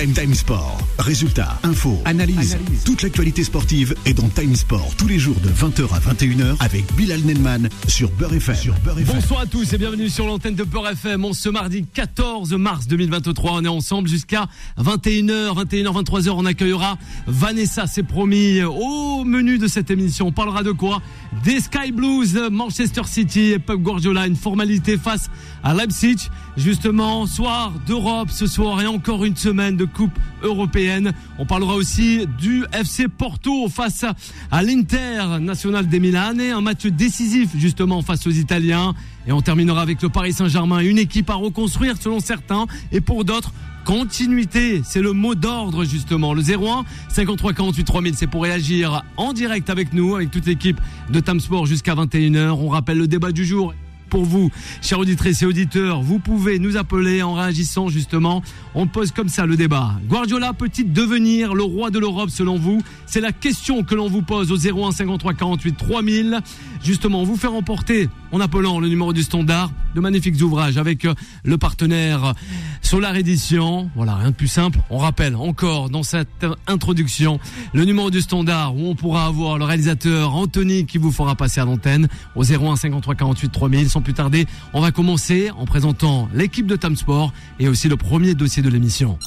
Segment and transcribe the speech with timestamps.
[0.00, 0.78] Time Time Sport.
[0.98, 2.56] Résultats, infos, analyse.
[2.86, 6.90] Toute l'actualité sportive est dans Time Sport tous les jours de 20h à 21h avec
[6.94, 8.54] Bilal Nelman sur Beurre FM.
[8.54, 9.16] Sur Beurre FM.
[9.16, 11.26] Bonsoir à tous et bienvenue sur l'antenne de Beurre FM.
[11.26, 14.46] On ce mardi 14 mars 2023, on est ensemble jusqu'à
[14.78, 16.30] 21h, 21h, 23h.
[16.30, 16.96] On accueillera
[17.26, 18.62] Vanessa, c'est promis.
[18.62, 21.02] Au menu de cette émission, on parlera de quoi?
[21.44, 25.28] Des Sky Blues, Manchester City et Pep Guardiola, une formalité face
[25.62, 26.30] à Leipzig.
[26.56, 31.12] Justement, soir d'Europe ce soir et encore une semaine de Coupe européenne.
[31.38, 34.04] On parlera aussi du FC Porto face
[34.50, 38.94] à l'Inter National des Milan et un match décisif justement face aux Italiens.
[39.26, 43.24] Et on terminera avec le Paris Saint-Germain, une équipe à reconstruire selon certains et pour
[43.24, 43.52] d'autres
[43.84, 46.34] Continuité, c'est le mot d'ordre justement.
[46.34, 50.78] Le 01 53 48 3000, c'est pour réagir en direct avec nous, avec toute l'équipe
[51.10, 52.50] de Tamsport jusqu'à 21h.
[52.50, 53.74] On rappelle le débat du jour
[54.10, 54.50] pour vous,
[54.82, 56.02] chers auditrices et auditeurs.
[56.02, 58.42] Vous pouvez nous appeler en réagissant justement.
[58.74, 59.92] On pose comme ça le débat.
[60.08, 64.22] Guardiola peut-il devenir le roi de l'Europe selon vous C'est la question que l'on vous
[64.22, 66.40] pose au 01 53 48 3000.
[66.82, 71.14] Justement, vous faire remporter en appelant le numéro du standard de magnifiques ouvrages avec euh,
[71.44, 72.34] le partenaire
[72.80, 73.90] Solar Edition.
[73.96, 74.78] Voilà, rien de plus simple.
[74.88, 77.40] On rappelle encore dans cette introduction
[77.72, 81.60] le numéro du standard où on pourra avoir le réalisateur Anthony qui vous fera passer
[81.60, 83.90] à l'antenne au 01 53 48 3000.
[83.90, 87.96] Sans plus tarder, on va commencer en présentant l'équipe de Time Sport et aussi le
[87.96, 89.18] premier dossier de l'émission.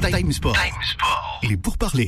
[0.00, 0.56] Time Sport.
[1.42, 2.06] Il est pour parler.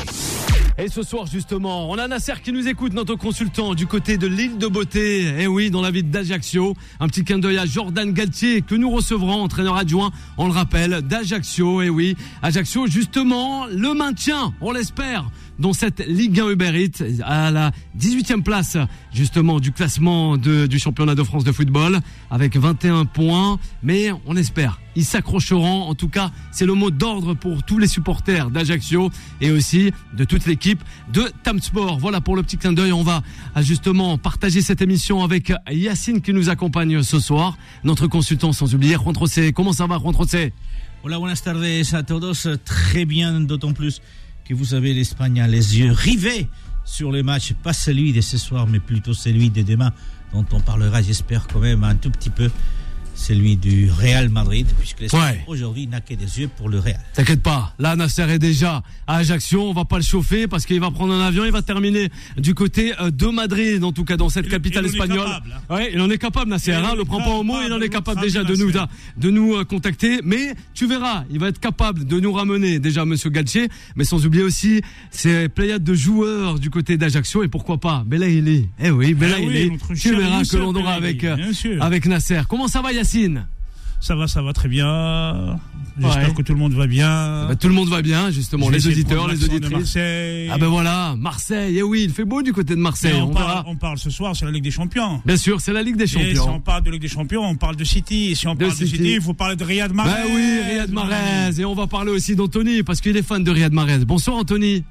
[0.76, 4.26] Et ce soir justement, on a Nasser qui nous écoute, notre consultant du côté de
[4.26, 5.40] l'île de Beauté.
[5.40, 6.74] Et oui, dans la ville d'Ajaccio.
[6.98, 11.02] Un petit clin d'œil à Jordan Galtier que nous recevrons, entraîneur adjoint, on le rappelle,
[11.02, 11.82] d'Ajaccio.
[11.82, 17.50] Et oui, Ajaccio justement, le maintien, on l'espère, dans cette Ligue 1 Uber Eats à
[17.50, 18.76] la 18e place
[19.12, 23.58] justement du classement de, du championnat de France de football avec 21 points.
[23.82, 25.82] Mais on espère, ils s'accrocheront.
[25.82, 29.10] En tout cas, c'est le mot d'ordre pour tous les supporters d'Ajaccio
[29.40, 30.82] et aussi de toute l'équipe
[31.12, 31.98] de Tamsport.
[31.98, 32.92] Voilà pour le petit clin d'œil.
[32.92, 33.22] On va
[33.58, 38.94] justement partager cette émission avec Yacine qui nous accompagne ce soir, notre consultant sans oublier
[38.94, 39.52] Juan Trocé.
[39.52, 40.52] Comment ça va Juan Trocé
[41.02, 41.62] Hola, buenas tardes
[41.92, 42.48] a todos.
[42.64, 44.00] Très bien, d'autant plus
[44.44, 46.48] que vous avez l'Espagne à les yeux rivés
[46.84, 49.92] sur les matchs, pas celui de ce soir, mais plutôt celui de demain,
[50.32, 52.50] dont on parlera, j'espère, quand même un tout petit peu
[53.14, 55.40] celui du Real Madrid, puisque Ouais.
[55.46, 56.98] aujourd'hui n'a que des yeux pour le Real.
[57.14, 60.80] T'inquiète pas, là Nasser est déjà à Ajaccio, on va pas le chauffer parce qu'il
[60.80, 64.16] va prendre un avion, il va terminer du côté euh, de Madrid, en tout cas
[64.16, 65.26] dans cette Il- capitale il en est espagnole.
[65.26, 65.74] capable, hein.
[65.74, 67.80] Ouais, il en est capable Nasser, Il hein, le prend pas au mot, il en
[67.80, 68.72] est capable déjà de nous
[69.16, 73.04] de nous euh, contacter, mais tu verras, il va être capable de nous ramener déjà
[73.04, 77.78] monsieur Galtier, mais sans oublier aussi ces pléiades de joueurs du côté d'Ajaccio et pourquoi
[77.78, 78.68] pas Belaïli.
[78.82, 79.46] Eh oui, Belaïli.
[79.46, 81.36] oui, notre tu verras que l'on aura avec euh,
[81.80, 82.42] avec Nasser.
[82.48, 83.46] Comment ça va Yacine
[84.00, 85.58] Ça va, ça va très bien.
[85.98, 86.34] J'espère Ouais.
[86.34, 87.46] que tout le monde va bien.
[87.48, 89.70] Bah, Tout le monde va bien justement, les auditeurs, les auditrices.
[89.72, 90.48] Marseille.
[90.52, 93.14] Ah ben voilà, Marseille, eh oui, il fait beau du côté de Marseille.
[93.16, 93.64] On, on parle, verra.
[93.68, 95.22] on parle ce soir, c'est la Ligue des Champions.
[95.24, 96.60] Bien sûr, c'est la Ligue des Et si on Champions.
[96.60, 98.30] parle de Ligue des Champions, on parle de City.
[98.30, 99.12] Et si on De parle de City.
[99.14, 100.10] Il faut parler de Riyad Mahrez.
[100.10, 101.60] Ben oui, Riyad Mahrez.
[101.60, 104.04] Et on va parler aussi d'Anthony, parce qu'il est fan de Riyad Mahrez.
[104.04, 104.82] Bonsoir Anthony.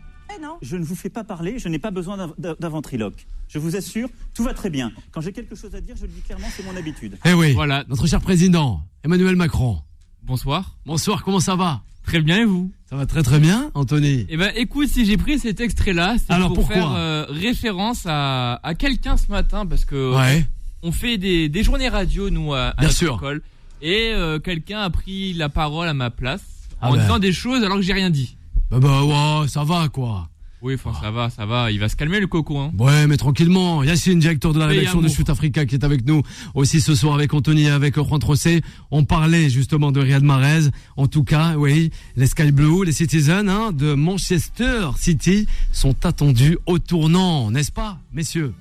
[0.42, 3.26] Non, je ne vous fais pas parler, je n'ai pas besoin d'un- ventriloque.
[3.48, 4.92] Je vous assure, tout va très bien.
[5.12, 7.18] Quand j'ai quelque chose à dire, je le dis clairement, c'est mon habitude.
[7.26, 9.80] Eh oui, voilà, notre cher président, Emmanuel Macron.
[10.24, 10.76] Bonsoir.
[10.86, 11.82] Bonsoir, comment ça va?
[12.04, 12.72] Très bien et vous?
[12.90, 14.26] Ça va très très bien, Anthony.
[14.30, 16.76] Eh ben écoute, si j'ai pris cet extrait-là, c'est pour pourquoi?
[16.76, 20.46] faire euh, référence à, à quelqu'un ce matin parce que Ouais.
[20.82, 23.16] on fait des, des journées radio nous à, à Bien notre sûr.
[23.16, 23.42] école
[23.82, 26.44] et euh, quelqu'un a pris la parole à ma place
[26.82, 27.02] Ah en ben.
[27.02, 28.36] disant des choses alors que j'ai rien dit.
[28.74, 29.04] Bah bah
[29.42, 30.30] ouais, ça va quoi.
[30.64, 32.72] Oui, enfin ça va, ça va, il va se calmer le coco hein.
[32.80, 33.84] Ouais, mais tranquillement.
[33.84, 35.08] Yacine, directeur de la rédaction de.
[35.10, 36.24] Shoot Africa, qui est avec nous
[36.56, 38.62] aussi ce soir avec Anthony et avec Juan Trocé.
[38.90, 40.70] On parlait justement de Riyad Mahrez.
[40.98, 46.58] En tout cas, oui, les Sky Blue, les Citizens hein, de Manchester City sont attendus
[46.66, 48.56] au tournant, n'est-ce pas, messieurs?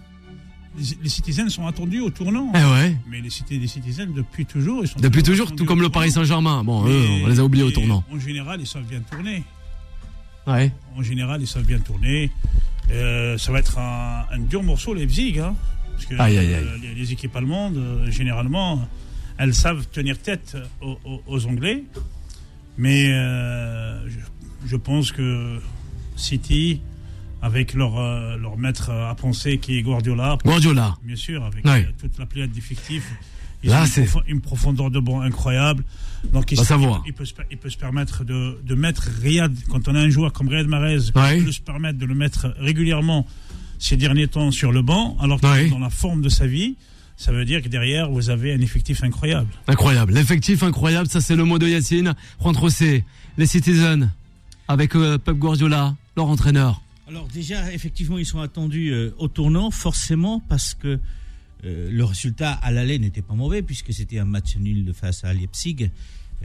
[0.77, 2.53] Les, les Citizens sont attendus au tournant.
[2.55, 2.97] Eh ouais.
[3.09, 6.11] Mais les Citizens, depuis toujours, ils sont Depuis toujours, tout comme le Paris.
[6.11, 6.65] Saint-Germain.
[6.65, 8.05] Bon, eux, on les a oubliés au tournant.
[8.13, 9.43] En général, ils savent bien tourner.
[10.47, 10.73] Ouais.
[10.97, 12.31] En général, ils savent bien tourner.
[12.91, 15.39] Euh, ça va être un, un dur morceau, Leipzig.
[15.39, 15.55] Hein,
[15.93, 16.65] parce que Aïe, aïe, aïe.
[16.67, 18.87] euh, les, les équipes allemandes, euh, généralement,
[19.39, 21.85] elles savent tenir tête aux, aux- aux Anglais.
[22.77, 24.19] Mais euh, je,
[24.67, 25.61] je pense que
[26.17, 26.81] City,
[27.43, 30.95] avec leur, euh, leur maître à penser qui est Guardiola, Guardiola.
[31.05, 33.11] bien sûr, avec euh, toute la pléiade d'effectifs.
[33.65, 35.85] Ils Là, c'est- une profondeur de banc incroyable.
[36.33, 37.03] Donc, il, Va savoir.
[37.07, 40.09] il peut, se, il peut se permettre de, de mettre Riyad, quand on a un
[40.11, 41.39] joueur comme Riyad Mahrez, Ouais.
[41.39, 43.27] il peut se permettre de le mettre régulièrement
[43.79, 46.77] ces derniers temps sur le banc, alors qu'il est dans la forme de sa vie.
[47.17, 49.49] ça veut dire que derrière, vous avez un effectif incroyable.
[49.69, 50.13] Incroyable.
[50.15, 52.15] L'effectif incroyable, ça c'est le mot de Yacine.
[52.41, 53.05] Juan José,
[53.39, 54.09] les Citizens,
[54.67, 56.81] avec euh, Pep Guardiola, leur entraîneur.
[57.13, 60.99] Alors déjà, effectivement, ils sont attendus euh, au tournant, forcément, parce que
[61.65, 65.35] euh, le résultat à l'aller n'était pas mauvais, puisque c'était un match nul face à
[65.35, 65.91] Leipzig,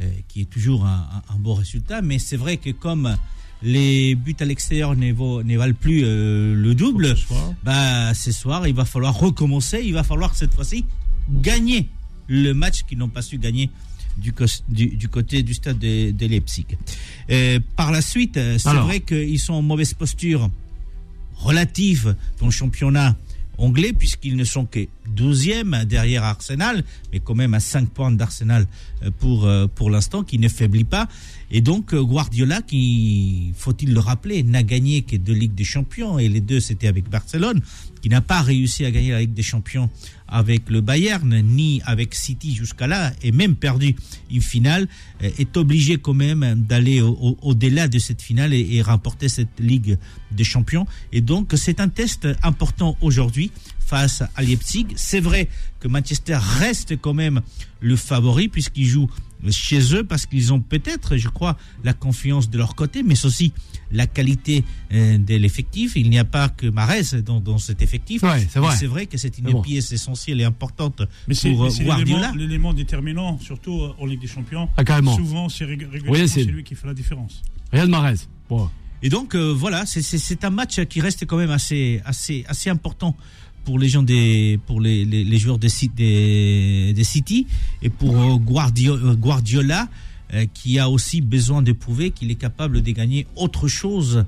[0.02, 2.02] euh, qui est toujours un, un- un bon résultat.
[2.02, 3.16] Mais c'est vrai que comme
[3.64, 5.14] les buts à l'extérieur ne,
[5.58, 7.54] valent plus le double, Ce soir.
[7.64, 9.82] bah, ce soir, il va falloir recommencer.
[9.86, 10.84] Il va falloir cette fois-ci
[11.32, 11.88] gagner
[12.28, 13.70] le match qu'ils n'ont pas su gagner
[14.18, 16.66] du, cos- du, du côté du stade de, de Leipzig.
[17.30, 20.50] Euh, par la suite, euh, c'est vrai qu'ils sont en mauvaise posture
[21.36, 23.16] relative dans le championnat
[23.60, 28.68] anglais, puisqu'ils ne sont que 12e derrière Arsenal, mais quand même à 5 points d'Arsenal
[29.04, 31.08] euh, pour, pour l'instant, qui ne faiblit pas.
[31.50, 36.28] Et donc Guardiola, qui, faut-il le rappeler, n'a gagné que deux Ligues des Champions, et
[36.30, 37.62] les deux c'était avec Barcelone,
[38.02, 39.90] qui n'a pas réussi à gagner la Ligue des Champions
[40.28, 43.96] avec le Bayern, ni avec City jusqu'à là, et même perdu
[44.32, 44.88] une finale,
[45.24, 49.60] euh, est obligé quand même d'aller au- au- au-delà de cette finale et, remporter cette
[49.60, 49.98] Ligue
[50.32, 50.86] des Champions.
[51.12, 54.88] Et donc c'est un test important aujourd'hui face à Leipzig.
[54.96, 55.48] C'est vrai
[55.80, 57.42] que Manchester reste quand même
[57.80, 59.10] le favori puisqu'ils jouent
[59.50, 63.54] chez eux parce qu'ils ont peut-être, je crois, la confiance de leur côté, mais aussi
[63.92, 65.94] la qualité euh, de l'effectif.
[65.96, 68.24] Il n'y a pas que Marez dans, dans cet effectif.
[68.24, 68.76] Ouais, c'est vrai.
[68.76, 69.62] C'est vrai que c'est une C'est bon.
[69.62, 72.32] pièce essentielle et importante Mais c'est pour euh, c'est Guardiola.
[72.36, 74.70] l'élément- déterminant, surtout euh, en Ligue des Champions.
[74.78, 75.16] Ah, carrément.
[75.16, 77.42] Souvent, c'est Oui, c'est- c'est lui qui fait la différence.
[77.74, 78.16] Mahrez.
[78.50, 78.70] Bon.
[79.04, 82.44] Et donc euh, voilà, c'est- c'est c'est un match qui reste quand même assez assez
[82.48, 83.16] assez important
[83.68, 87.46] pour les gens des pour les, les, les joueurs des des, City
[87.82, 89.90] et pour euh, Guardio- euh, Guardiola
[90.34, 94.24] euh, qui a aussi besoin de prouver qu'il est capable de gagner autre chose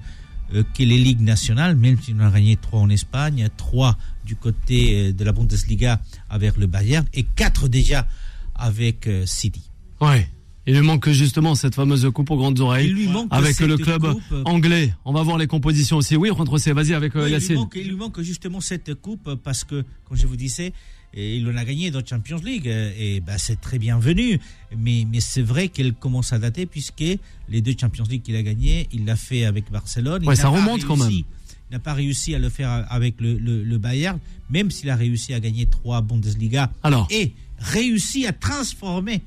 [0.73, 3.95] que les ligues nationales, même s'il en a gagné trois en Espagne, trois
[4.25, 8.07] du côté de la Bundesliga avec le Bayern et quatre déjà
[8.55, 9.61] avec City.
[10.01, 10.27] Ouais.
[10.69, 12.89] Il lui manque justement cette fameuse coupe aux grandes oreilles.
[12.89, 14.93] Il lui manque Avec le club coupe, anglais.
[15.03, 16.15] On va voir les compositions aussi.
[16.15, 17.55] Oui, Juan José, vas-y avec euh, Oui, il, lui Yacine.
[17.55, 20.71] manque, il lui manque justement cette coupe parce que, comme je vous disais,
[21.15, 24.39] et il en a gagné dans Champions League euh, et bah, c'est très bienvenu.
[24.77, 28.43] Mais, mais c'est vrai qu'elle commence à dater puisque les deux Champions League qu'il a
[28.43, 30.23] gagné, il l'a fait avec Barcelone.
[30.27, 31.09] Ouais, ça remonte quand même.
[31.09, 31.25] Il
[31.71, 34.19] n'a pas réussi à le faire avec le, le, le Bayern,
[34.51, 39.23] même s'il a réussi à gagner trois Bundesliga Alors, et réussi à transformer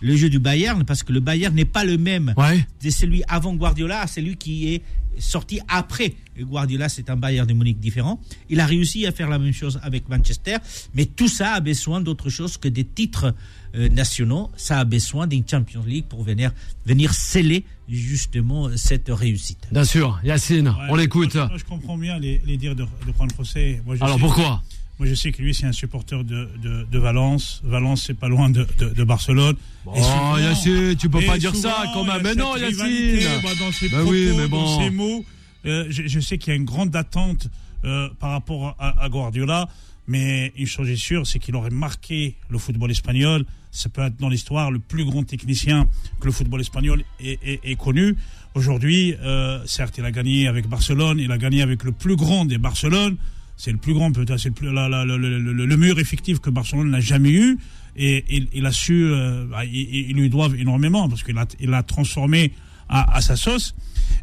[0.00, 2.66] le jeu du Bayern parce que le Bayern n'est pas le même ouais.
[2.80, 4.82] c'est celui avant Guardiola, c'est lui qui est
[5.18, 8.20] sorti après Guardiola, c'est un Bayern de Munich différent.
[8.50, 10.56] Il a réussi à faire la même chose avec Manchester,
[10.94, 13.34] mais tout ça a besoin d'autre chose que des titres
[13.74, 14.50] euh, nationaux.
[14.58, 16.52] Ça a besoin d'une Champions League pour venir,
[16.84, 19.66] venir sceller justement cette réussite.
[19.72, 21.34] Bien sûr, Yacine, Ouais, on l'écoute.
[21.34, 23.80] Moi, je comprends bien les, les dires de, de Juan José.
[23.86, 24.62] Moi, je Alors sais- pourquoi?
[24.98, 27.60] Moi, je sais que lui, c'est un supporter de, de, de Valence.
[27.64, 29.56] Valence, c'est pas loin de, de, Barcelone.
[29.86, 32.22] Et Oh souvent- Yacine, tu peux pas dire souvent, ça quand même.
[32.22, 33.40] Mais non, Yacine.
[33.42, 34.82] bah, dans ses Bah propos, oui, mais dans bon.
[34.82, 35.24] ses mots.
[35.66, 37.48] Euh, je, je sais qu'il y a une grande attente
[37.84, 39.68] euh, par rapport à, à Guardiola.
[40.08, 43.44] Mais une chose est sûre, c'est qu'il aurait marqué le football espagnol.
[43.72, 45.88] Ça peut être dans l'histoire le plus grand technicien
[46.20, 48.14] que le football espagnol ait, ait- ait connu.
[48.54, 52.44] Aujourd'hui, euh, certes, il a gagné avec Barcelone, il a gagné avec le plus grand
[52.46, 53.16] des Barcelone.
[53.56, 57.30] C'est le plus grand, peut-être, c'est le, la- le, le- effectif que Barcelone n'a jamais
[57.30, 57.58] eu.
[57.96, 61.72] Et il, il a su, euh, bah, ils, lui doivent énormément parce qu'il a, il
[61.72, 62.52] a transformé
[62.88, 63.74] à, à sa sauce.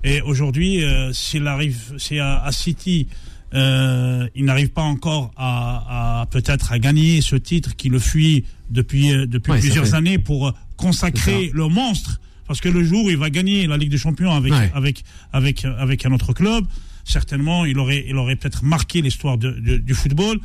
[0.04, 3.08] Et aujourd'hui, euh, s'il arrive, c'est à, à City,
[3.56, 8.46] euh, il n'arrive pas encore à, à peut-être à gagner ce titre qui le fuit
[8.70, 12.20] depuis euh, depuis Ouais, ça plusieurs années pour consacrer le monstre.
[12.48, 14.72] Parce que le jour où il va gagner la Ligue des Champions avec Ouais.
[14.76, 16.66] avec avec avec un autre club,
[17.04, 20.40] certainement il aurait il aurait peut-être marqué l'histoire de- de- du football.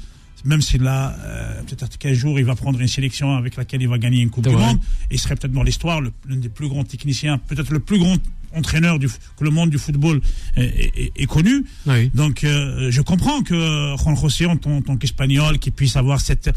[0.44, 3.88] Même s'il a euh, peut-être qu'un jour il va prendre une sélection avec laquelle il
[3.88, 4.54] va gagner une Coupe du.
[4.54, 4.78] Monde,
[5.10, 8.16] et il serait peut-être dans l'histoire l'un des plus grands techniciens, peut-être le plus grand
[8.54, 10.20] entraîneur du, que le monde du football
[10.56, 11.64] ait connu.
[11.86, 12.10] Oui.
[12.14, 16.50] Donc euh, je comprends que Juan José, en tant, qu'espagnol, qui puisse avoir cette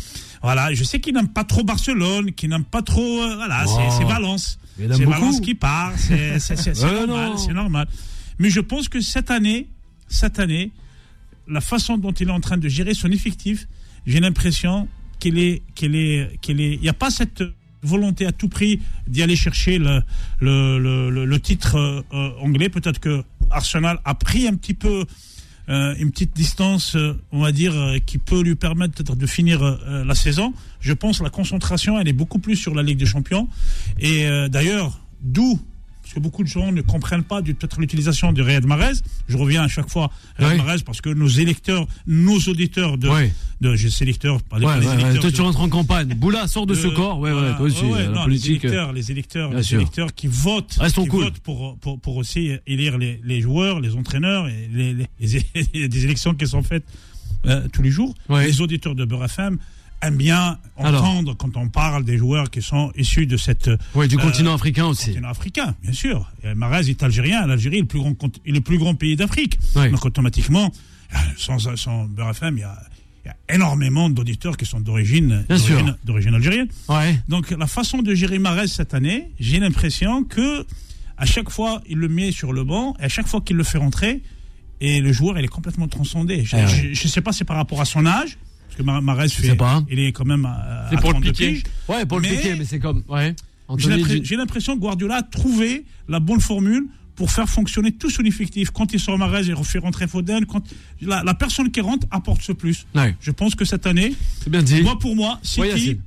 [0.44, 3.80] voilà, je sais qu'il n'aime pas trop Barcelone, qu'il n'aime pas trop euh, voilà, Oh.
[3.98, 4.88] c'est Valence, c'est.
[5.06, 7.88] Valence qui part, Ouais, normal, c'est normal.
[8.40, 9.68] Mais je pense que cette année,
[10.12, 10.72] cette année,
[11.48, 13.68] la façon dont il est en train de gérer son effectif,
[14.06, 14.88] j'ai l'impression
[15.20, 17.44] qu'il est, est, est, il n'y a pas cette
[17.84, 22.70] volonté à tout prix d'y aller chercher le, titre euh, anglais.
[22.70, 25.06] Peut-être que Arsenal a pris un petit peu
[25.70, 27.74] euh, une petite distance, euh, on va dire,
[28.06, 30.54] qui peut lui permettre de finir la saison.
[30.80, 33.48] Je pense que la concentration, elle est beaucoup plus sur la Ligue des Champions.
[34.00, 35.60] Et d'ailleurs, d'où
[36.12, 38.96] parce que beaucoup de gens ne comprennent pas peut-être l'utilisation du Riyad Mahrez.
[39.30, 40.66] Je reviens à chaque fois Riyad Oui.
[40.66, 43.32] Mahrez parce que nos électeurs, nos auditeurs de, Oui.
[43.62, 43.70] de.
[44.50, 44.82] Pas Ouais, ouais, ouais.
[44.82, 46.14] sélecteurs Toi, de- tu rentres en campagne.
[46.16, 47.20] Boula, sort de ce de- corps.
[47.20, 47.54] Ouais, ouais, voilà.
[47.54, 47.84] toi aussi.
[47.86, 48.64] Ouais, ouais, euh, la non, politique.
[48.64, 51.24] Les électeurs, les électeurs, les électeurs qui votent, qui cool.
[51.24, 55.08] votent pour, pour, pour aussi élire les, les joueurs, les entraîneurs, et les,
[55.88, 56.84] des élections qui sont faites
[57.46, 58.14] euh, tous les jours.
[58.28, 58.48] Ouais.
[58.48, 59.24] Les auditeurs de Beurre
[60.02, 61.04] FM aiment bien Alors.
[61.04, 64.54] entendre quand on parle des joueurs qui sont issus de cette Ouais, du euh, continent
[64.54, 65.08] africain aussi.
[65.08, 66.32] continent africain, bien sûr.
[66.56, 67.46] Mahrez est algérien.
[67.48, 68.16] L'Algérie est le plus grand,
[68.46, 69.60] est le plus grand pays d'Afrique.
[69.76, 70.72] Donc automatiquement,
[71.14, 72.78] euh, sans, sans Beurre FM, il y a,
[73.24, 75.46] il y a énormément d'auditeurs qui sont d'origine
[76.04, 76.68] d'origine- algérienne.
[76.90, 77.20] Ouais.
[77.28, 80.66] Donc la façon de gérer Mahrez cette année, j'ai l'impression que
[81.18, 83.64] à chaque fois il le met sur le banc et à chaque fois qu'il le
[83.64, 84.24] fait rentrer,
[84.80, 86.44] et le joueur il est complètement transcendé.
[86.44, 86.96] Je ne ouais.
[86.96, 88.40] sais pas si c'est par rapport à son âge,
[88.72, 89.84] parce que Mar- Mahrez sais fait, pas.
[89.92, 91.64] il est quand même à, C'est pour le 32 piquer.
[91.90, 93.04] Ouais, pour le piquer, mais c'est comme.
[93.10, 93.36] Ouais.
[93.78, 96.86] J'ai l'impression que Guardiola a trouvé la bonne formule
[97.16, 98.72] pour faire fonctionner tout son effectif.
[98.72, 100.46] Quand il sort Mahrez, il refait rentrer Foden.
[100.46, 100.64] Quand
[101.02, 102.86] la, la personne qui rentre apporte ce plus.
[102.96, 104.14] Ouais, Je pense que cette année,
[104.44, 104.82] c'est bien dit.
[104.82, 106.00] moi pour moi, City.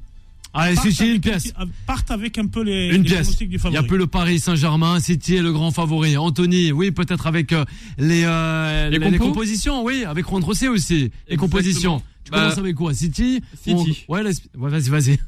[0.56, 1.42] Allez, partent City, une pièce.
[1.52, 3.36] petit- partent avec un peu les, Une les pièce.
[3.36, 3.76] du Il y favori.
[3.76, 5.00] a peu le Paris Saint-Germain.
[5.00, 6.16] City est le grand favori.
[6.16, 7.64] Anthony, oui, peut-être avec euh,
[7.98, 10.94] les, euh, Les les, les compos compositions, oui, avec Juan Rosé aussi.
[10.94, 11.38] Les Exactement.
[11.40, 12.02] compositions.
[12.24, 14.04] Tu Bah, commences avec quoi City City.
[14.08, 14.22] On- Ouais,
[14.54, 15.18] vas-y, vas-y.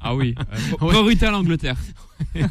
[0.00, 0.34] Ah oui.
[0.82, 1.02] Euh, Ouais.
[1.02, 1.76] Brutal Angleterre.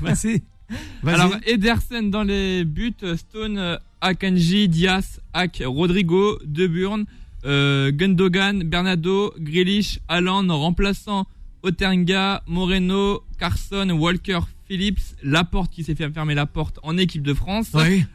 [0.02, 0.42] vas-y.
[1.04, 1.14] Vas-y.
[1.16, 7.06] Alors Ederson dans les buts, Stone, euh, Akanji, Diaz, Ak, Rodrigo, De Burn,
[7.46, 11.28] euh, Gundogan, Bernardo, Grealish, Haaland, remplaçant
[11.62, 17.34] Otenga, Moreno, Carson, Walker, Phillips, Laporte qui s'est fait fermer la porte en équipe de
[17.34, 17.70] France.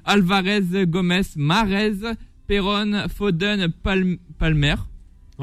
[0.04, 1.92] Alvarez, Gomez, Marez,
[2.48, 4.74] Perron, Foden, Palm- Palmer,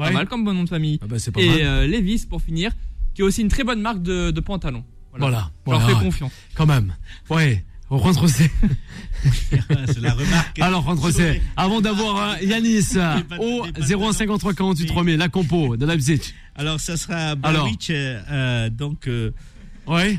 [0.04, 2.72] pas mal comme bon nom de famille, Ah bah, pas et euh, Levis pour finir,
[3.14, 4.84] qui est aussi une très bonne marque de, de pantalon.
[5.18, 5.50] Voilà.
[5.66, 5.98] Je leur Voilà.
[5.98, 6.32] fais confiance.
[6.54, 6.94] Quand même.
[7.30, 7.64] Ouais.
[7.88, 8.50] Juan Rosé.
[9.86, 10.58] C'est la remarque.
[10.58, 11.40] Alors, Juan Rosé.
[11.56, 12.96] Avant d'avoir euh, Yanis
[13.38, 16.20] au des pas- 0153 48 3000, la compo de Leipzig.
[16.56, 17.34] Alors, ça sera.
[17.36, 19.30] Barwich, euh, euh, donc, euh,
[19.86, 20.18] Ouais.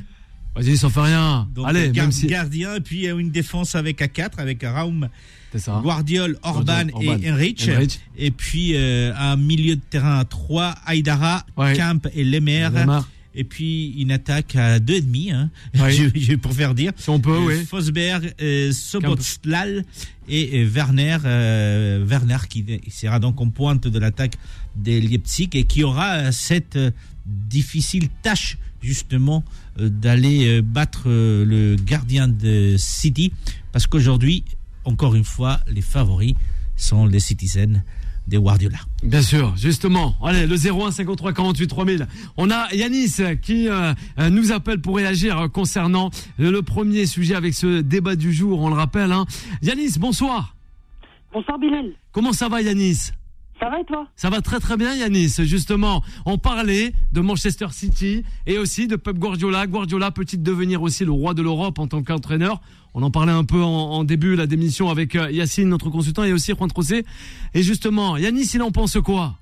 [0.58, 1.48] Vas-y, ça fait rien.
[1.54, 2.28] donc Allez, gar- même si.
[2.28, 5.08] gardien, et puis euh, une défense avec A4, avec Raum,
[5.56, 5.80] ça.
[5.84, 7.70] Guardiol, Orban et Enrich.
[7.70, 8.00] Enrich.
[8.18, 11.74] Et puis euh, un milieu de terrain à 3, Aydara, Ouais.
[11.76, 12.70] Kemp et Lemer.
[12.74, 13.10] Lemar.
[13.40, 16.92] Et puis une attaque à 2,5, hein, je, je faire dire.
[16.98, 17.64] Si on peut, oui.
[17.66, 18.72] Fosberg, euh,
[20.28, 24.34] et euh, Werner, euh, Werner qui sera donc en pointe de l'attaque
[24.76, 26.80] des Leipzig et qui aura cette
[27.28, 29.44] difficile tâche justement
[29.80, 33.32] euh, d'aller euh, battre euh, le gardien de City
[33.72, 34.44] parce qu'aujourd'hui,
[34.86, 36.34] encore une fois, les favoris
[36.76, 37.82] sont les Citizens
[38.28, 38.78] de Guardiola.
[39.04, 40.16] Bien sûr, justement.
[40.22, 42.08] Allez, le 01 53 48 3000.
[42.36, 43.94] On a Yanis qui euh,
[44.30, 48.76] nous appelle pour réagir concernant le premier sujet avec ce débat du jour, on le
[48.76, 49.12] rappelle.
[49.12, 49.26] Hein.
[49.62, 50.56] Yanis, bonsoir.
[51.34, 53.12] Bonsoir Bilal, Comment ça va Yanis?
[53.60, 54.08] Ça va et toi?
[54.16, 55.36] Ça va très très bien Yanis.
[55.40, 59.68] Justement, on parlait de Manchester City et aussi de Pep Guardiola.
[59.68, 62.62] Guardiola peut-il devenir aussi le roi de l'Europe en tant qu'entraîneur?
[62.94, 66.24] On en parlait un peu en, en début la démission avec euh, Yacine, notre consultant,
[66.24, 67.06] et aussi Juan Trocé.
[67.54, 69.36] Et justement, Yanis, il en pense quoi?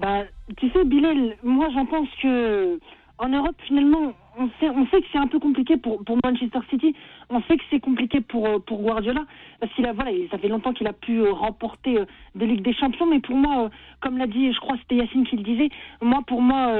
[0.00, 0.24] Bah,
[0.56, 2.78] tu sais Bilal, moi j'en pense que
[3.18, 6.58] en Europe finalement, on sait, on sait que c'est un peu compliqué pour, pour Manchester
[6.68, 6.94] City.
[7.28, 9.22] On sait que c'est compliqué pour euh, pour Guardiola
[9.58, 12.04] parce qu'il a voilà, il- ça fait longtemps qu'il a pu euh, remporter euh,
[12.36, 13.68] des Ligues des Champions, mais pour moi,
[14.00, 15.68] comme l'a dit, je crois c'était Yacine qui le disait,
[16.00, 16.70] moi pour moi,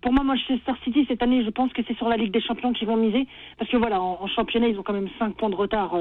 [0.00, 2.72] pour moi Manchester City cette année, je pense que c'est sur la Ligue des Champions
[2.72, 3.26] qu'ils vont miser
[3.58, 5.96] parce que voilà, en, championnat ils ont quand même 5 points de retard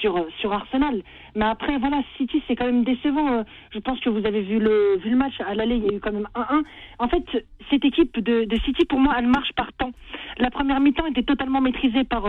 [0.00, 1.02] sur sur Arsenal.
[1.34, 3.44] Mais après voilà, City c'est quand même décevant.
[3.70, 5.94] je pense que vous avez vu le vu le match à l'aller, il y a
[5.94, 6.62] eu quand même 1-1.
[6.98, 7.24] En fait,
[7.70, 9.92] cette équipe de, de City pour moi, elle marche par temps.
[10.38, 12.24] La première mi-temps était totalement maîtrisée par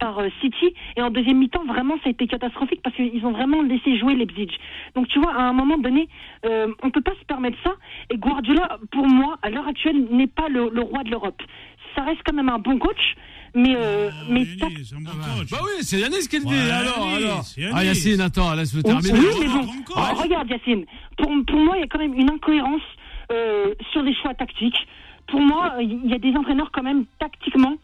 [0.00, 3.62] par City et en deuxième mi-temps vraiment ça a été catastrophique parce qu'ils ont vraiment
[3.62, 4.48] laissé jouer Leipzig.
[4.94, 6.08] Donc tu vois à un moment donné,
[6.46, 7.72] euh, on peut pas se permettre ça
[8.10, 11.42] et Guardiola pour moi à l'heure actuelle n'est pas le, le roi de l'Europe.
[11.94, 13.16] Ça reste quand même un bon coach,
[13.54, 15.50] mais euh, mais Yanis, tac- c'est un bon coach.
[15.50, 16.54] Bah oui, c'est Yanis qui le dit.
[16.54, 17.44] Ouais, alors, alors.
[17.74, 19.18] Ah Yacine, attends, laisse-le Oui, terminer.
[19.18, 19.68] oui, c'est mais bon.
[19.94, 20.86] Oh, regarde Yacine,
[21.18, 22.80] pour, pour moi, il y a quand même une incohérence
[23.30, 24.86] euh, sur les choix tactiques.
[25.26, 27.74] Pour moi, il y a des entraîneurs quand même tactiquement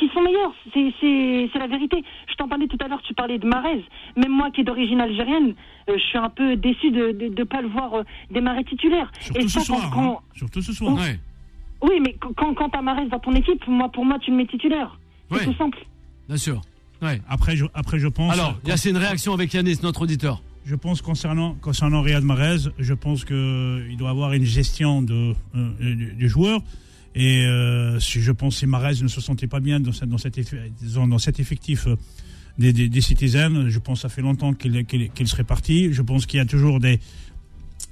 [0.00, 0.52] qui sont meilleurs.
[0.74, 2.02] C'est, c'est, c'est la vérité.
[2.28, 3.84] Je t'en parlais tout à l'heure, tu parlais de Marez.
[4.16, 5.54] Même moi qui est d'origine algérienne,
[5.88, 8.02] euh, je suis un peu déçu de ne de, de pas le voir euh,
[8.32, 9.12] démarrer titulaire.
[9.20, 9.90] Surtout ce ça, quand- soir.
[9.94, 10.32] quand- hein.
[10.34, 10.94] Surtout ce soir.
[10.94, 11.20] Ouais,
[11.82, 14.46] Oui, mais quand, quand, t'as Marez dans ton équipe, moi, pour moi, tu le mets
[14.46, 14.98] titulaire.
[15.30, 15.44] C'est Ouais.
[15.44, 15.78] tout simple.
[16.28, 16.60] bien sûr.
[17.02, 17.20] Ouais.
[17.28, 18.32] Après, je, après, je pense.
[18.32, 20.42] Alors, Yacine, réaction avec Yanis, notre auditeur.
[20.66, 25.34] Je pense concernant concernant Riyad Mahrez, je pense que il doit avoir une gestion de
[25.56, 26.60] euh, du, du joueur
[27.14, 30.38] et euh, je pense que si Mahrez ne se sentait pas bien dans cet
[31.40, 31.96] effectif euh,
[32.58, 35.92] des, des, Citizens, je pense que ça fait longtemps qu'il serait parti.
[35.92, 37.00] Je pense qu'il y a toujours des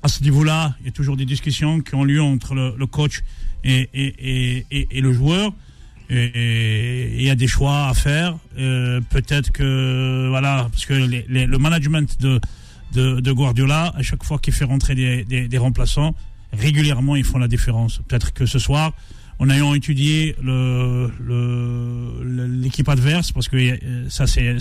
[0.02, 3.22] à ce niveau-là, il y a toujours des discussions qui ont lieu entre le, coach
[3.64, 3.88] et,
[4.70, 5.52] le joueur.
[6.10, 8.38] Et il y a des choix à faire.
[8.58, 14.64] Euh, Peut-être que voilà, parce que le management de, Guardiola, à chaque fois qu'il fait
[14.64, 16.14] rentrer des, remplaçants,
[16.52, 18.00] régulièrement ils font la différence.
[18.08, 18.92] Peut-être que ce soir,
[19.38, 20.34] en ayant étudié
[22.62, 24.56] l'équipe adverse, parce que euh, ça c'est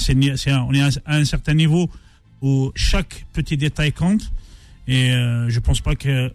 [0.49, 1.89] on est à un certain niveau
[2.41, 4.31] où chaque petit détail compte.
[4.87, 6.31] Et euh, je pense pas que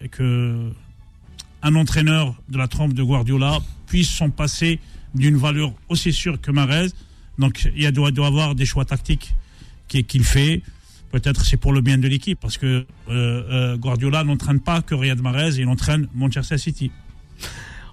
[1.62, 4.80] un entraîneur de la trempe de Guardiola puisse s'en passer
[5.14, 6.88] d'une valeur aussi sûre que Marez.
[7.38, 9.34] Donc il doit, doit avoir des choix tactiques
[9.88, 10.62] qu'il fait.
[11.12, 14.94] Peut-être c'est pour le bien de l'équipe parce que euh, euh, Guardiola n'entraîne pas que
[14.94, 16.90] Riyad Mahrez, il entraîne Manchester City.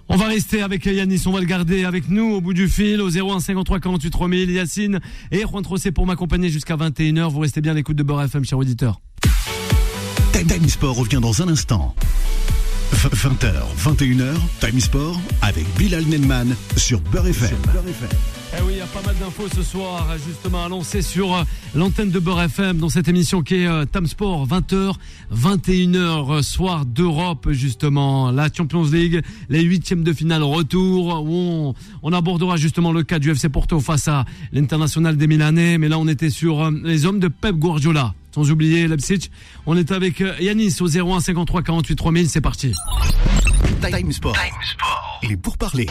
[0.08, 3.00] On va rester avec Yanis, on va le garder avec nous au bout du fil
[3.00, 4.50] au 01 53 48 3000.
[4.50, 5.00] Yacine
[5.30, 7.30] et Juan Trocé pour m'accompagner jusqu'à 21h.
[7.30, 9.00] Vous restez bien à l'écoute de Beurre FM, cher auditeur.
[10.32, 11.94] Time Sport revient dans un instant.
[12.94, 17.56] 20h, 21h, Time Sport avec Bilal Nenman sur Beurre FM.
[18.58, 21.44] Eh oui, il y a pas mal d'infos ce soir, justement, annoncées sur euh,
[21.76, 24.94] l'antenne de Beurre FM dans cette émission qui est euh, Time Sport, 20h,
[25.32, 28.32] 21h, soir d'Europe, justement.
[28.32, 33.30] La Champions League, les huitièmes de finale retour, où on, abordera justement le cas du
[33.30, 35.78] FC Porto face à l'international des Milanais.
[35.78, 38.14] Mais là, on était sur euh, les hommes de Pep Guardiola.
[38.34, 39.30] Sans oublier Leipzig.
[39.66, 42.28] On est avec Yanis au 01 53 48 3000.
[42.28, 42.72] C'est parti.
[43.80, 44.36] Time Sport.
[45.22, 45.86] Il est pour parler.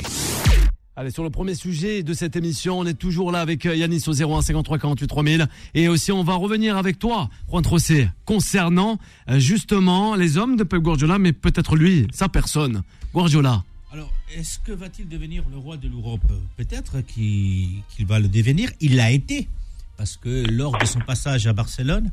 [0.99, 4.11] Allez, sur le premier sujet de cette émission, on est toujours là avec Yanis au
[4.11, 5.47] 01 53 48 3000.
[5.73, 8.99] Et aussi, on va revenir avec toi, Juan Trocé, concernant
[9.37, 12.81] justement les hommes de Pep Guardiola, mais peut-être lui, sa personne,
[13.13, 13.63] Guardiola.
[13.93, 16.19] Alors, est-ce que va-t-il devenir le roi de l'Europe?
[16.57, 18.69] Peut-être qu'il va le devenir.
[18.81, 19.47] Il l'a été
[19.95, 22.11] parce que lors de son passage à Barcelone,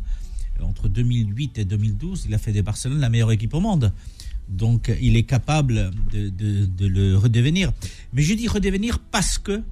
[0.62, 3.92] entre 2008 et 2012, il a fait de Barcelone la meilleure équipe au monde.
[4.48, 7.72] Donc, il est capable de, de, de, le redevenir.
[8.12, 9.62] Mais je dis redevenir parce que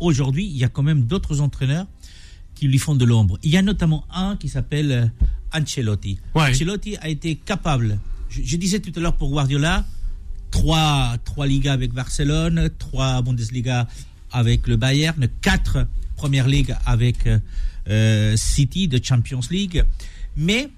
[0.00, 1.86] aujourd'hui, il y a quand même d'autres entraîneurs
[2.54, 3.38] qui lui font de l'ombre.
[3.42, 5.12] Il y a notamment un qui s'appelle
[5.52, 6.18] Ancelotti.
[6.34, 6.50] Ouais.
[6.50, 7.98] Ancelotti a été capable.
[8.30, 9.84] Je, je disais tout à l'heure pour Guardiola,
[10.50, 13.88] trois, trois Ligas avec Barcelone, trois Bundesliga
[14.30, 17.28] avec le Bayern, quatre Première Ligue avec
[17.88, 19.84] euh, City de Champions League.
[20.36, 20.70] Mais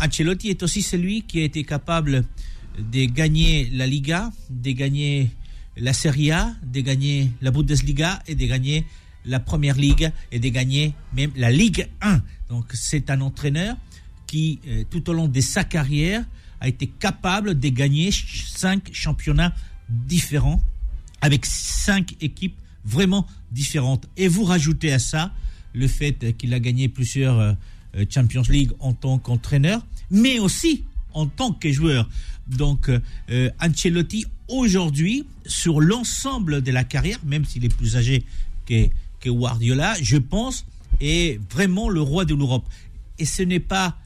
[0.00, 2.24] Ancelotti est aussi celui qui a été capable
[2.78, 5.30] de gagner la Liga, de gagner
[5.76, 8.84] la Serie A, de gagner la Bundesliga et de gagner
[9.24, 12.20] la Première Ligue et de gagner même la Ligue 1.
[12.48, 13.76] Donc c'est un entraîneur
[14.26, 16.24] qui, euh, tout au long de sa carrière,
[16.60, 19.54] a été capable de gagner cinq championnats
[19.88, 20.62] différents
[21.20, 24.06] avec cinq équipes vraiment différentes.
[24.16, 25.32] Et vous rajoutez à ça
[25.72, 27.54] le fait qu'il a gagné plusieurs euh,
[28.10, 30.84] Champions League en tant qu'entraîneur, mais aussi
[31.14, 32.08] en tant que joueur.
[32.46, 32.90] Donc
[33.30, 38.24] euh, Ancelotti aujourd'hui, sur l'ensemble de la carrière, même s'il est plus âgé
[38.66, 38.88] que,
[39.20, 40.66] que Guardiola, je pense,
[41.00, 42.64] est vraiment le roi de l'Europe.
[43.18, 43.96] Et ce n'est pas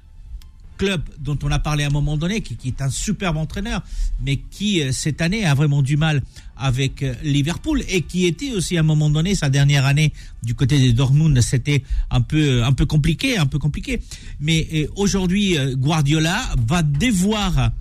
[0.78, 3.82] club dont on a parlé à un moment donné, qui, est un superbe entraîneur,
[4.22, 6.22] mais qui euh, cette année a vraiment du mal
[6.56, 10.12] avec euh, Liverpool et qui était aussi à un moment donné sa dernière année
[10.42, 14.00] du côté de Dortmund, c'était un peu un peu compliqué, un peu compliqué.
[14.40, 17.72] Mais euh, aujourd'hui, Guardiola va devoir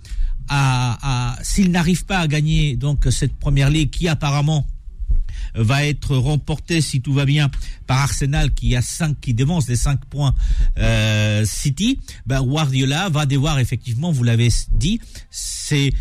[0.50, 4.66] à s'il n'arrive pas à gagner donc cette première ligue qui apparemment
[5.54, 7.50] va être remporté si tout va bien
[7.86, 10.34] par Arsenal qui a 5 qui dévance les 5 points
[10.78, 15.92] euh, City, ben Guardiola va devoir effectivement, vous l'avez dit, c'est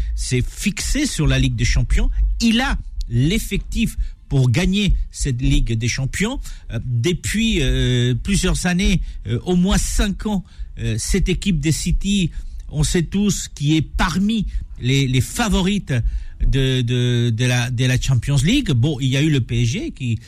[0.48, 2.10] fixé sur la Ligue des Champions.
[2.42, 2.78] Il a
[3.10, 3.98] l'effectif
[4.30, 6.40] pour gagner cette Ligue des Champions.
[6.72, 10.44] Euh, depuis euh, plusieurs années, euh, au moins 5 ans,
[10.80, 12.32] euh, cette équipe des City,
[12.70, 14.46] on sait tous, qui est parmi
[14.80, 15.94] les, les favorites
[16.46, 18.72] de, de, de, la, de la Champions League.
[18.72, 20.20] Bon, il y a eu le PSG qui,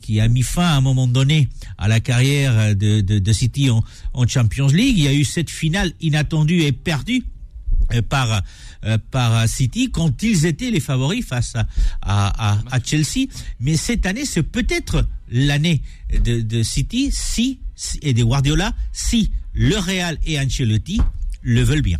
[0.00, 3.82] qui a mis fin à un moment donné à la carrière de, de, City en,
[4.26, 4.98] Champions League.
[4.98, 7.24] Il y a eu cette finale inattendue et perdue
[8.08, 8.42] par
[9.10, 11.66] par City quand ils étaient les favoris face à,
[12.02, 13.28] à, à, Chelsea.
[13.58, 15.80] Mais cette année, c'est peut-être l'année
[16.12, 17.60] de, de City si
[18.02, 21.00] et de Guardiola si le Real et Ancelotti
[21.42, 21.98] le veulent bien.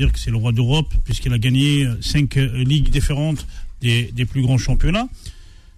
[0.00, 3.46] Dire que c'est le roi d'Europe puisqu'il a gagné cinq ligues différentes
[3.82, 5.08] des, plus grands championnats.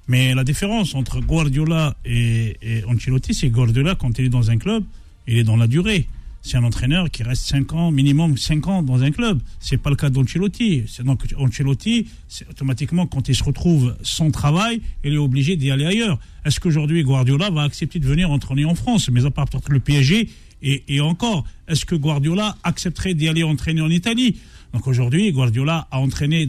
[0.09, 4.59] Mais la différence entre Guardiola et, et Ancelotti, c'est Guardiola quand il est dans un
[4.59, 4.85] club,
[5.27, 6.07] il est dans la durée.
[6.43, 9.41] c'est un entraîneur qui reste 5 ans, minimum 5 ans dans un club.
[9.59, 10.85] C'est pas le cas d'Ancelotti.
[11.05, 12.09] Donc Ancelotti,
[12.51, 16.19] automatiquement, quand il se retrouve sans travail, il est obligé d'y aller ailleurs.
[16.45, 19.09] Est-ce qu'aujourd'hui Guardiola va accepter de venir entraîner en France?
[19.11, 20.29] Mais à part peut-être le PSG,
[20.63, 24.37] et, encore, est-ce que Guardiola accepterait d'y aller entraîner en Italie?
[24.73, 26.49] Donc aujourd'hui, Guardiola a entraîné,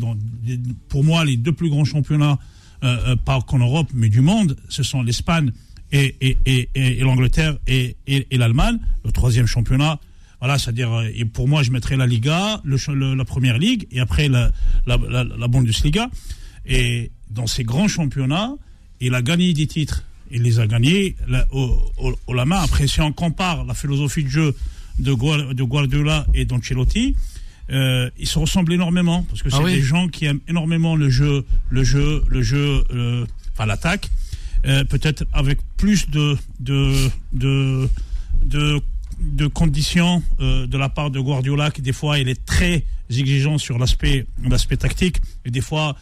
[0.88, 2.38] pour moi, les deux plus grands championnats,
[2.84, 4.58] euh, euh, pas qu'en Europe, mais du monde.
[4.70, 5.52] Ce sont l'Espagne
[5.92, 7.96] et, et, et, et l'Angleterre et,
[8.32, 8.78] l'Allemagne.
[9.04, 10.00] Le troisième championnat,
[10.40, 14.52] voilà, c'est-à-dire, euh, pour moi, je mettrais la Liga, la Première Ligue, et après la
[15.48, 16.10] Bundesliga.
[16.66, 18.54] Et dans ces grands championnats,
[19.02, 20.04] il a gagné des titres.
[20.32, 21.16] Il les a gagnés
[21.52, 22.58] au, au- au la main.
[22.62, 24.56] Après, si on compare la philosophie de jeu
[25.00, 27.16] de, Guar- de Guardiola et d'Ancelotti,
[27.70, 30.96] euh, ils se ressemblent énormément parce que Ah c'est oui des gens qui aiment énormément
[30.96, 34.10] le jeu, le jeu, le jeu, euh, enfin l'attaque.
[34.66, 37.90] Euh, peut-être avec plus de de de
[38.46, 38.80] de,
[39.20, 43.78] de conditions de la part de Guardiola qui des fois il est très exigeant sur
[43.78, 45.96] l'aspect l'aspect tactique et des fois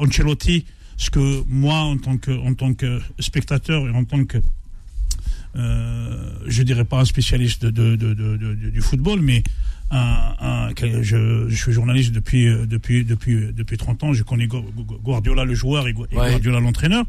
[0.00, 0.64] Ancelotti
[0.98, 4.38] ce que moi en tant que en tant que spectateur et en tant que
[5.56, 9.42] euh, je dirais pas un spécialiste de, du football, mais
[9.90, 10.68] un,
[11.02, 14.98] je, je suis journaliste depuis, euh, depuis, depuis, depuis 30 ans, je connais Gu- Gu-
[15.02, 16.06] Guardiola le joueur et Ouais.
[16.12, 17.04] Guardiola l'entraîneur,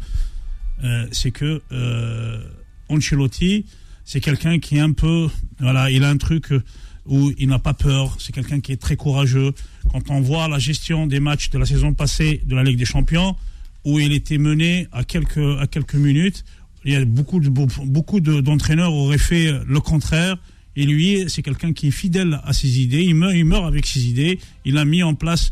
[0.85, 2.41] euh, c'est que euh,
[2.87, 3.65] Ancelotti,
[4.05, 5.27] c'est quelqu'un qui est un peu,
[5.59, 6.63] voilà, il a un truc euh,
[7.05, 9.51] où il n'a pas peur, c'est quelqu'un qui est très courageux.
[9.91, 12.85] Quand on voit la gestion des matchs de la saison passée de la Ligue des
[12.85, 13.35] Champions,
[13.85, 16.43] où il était mené à quelques, à quelques minutes,
[16.85, 20.37] il y a beaucoup de, beaucoup de- d'entraîneurs auraient fait le contraire.
[20.75, 23.03] Et lui, c'est quelqu'un qui est fidèle à ses idées.
[23.03, 24.39] Il meurt, avec ses idées.
[24.63, 25.51] Il a mis en place,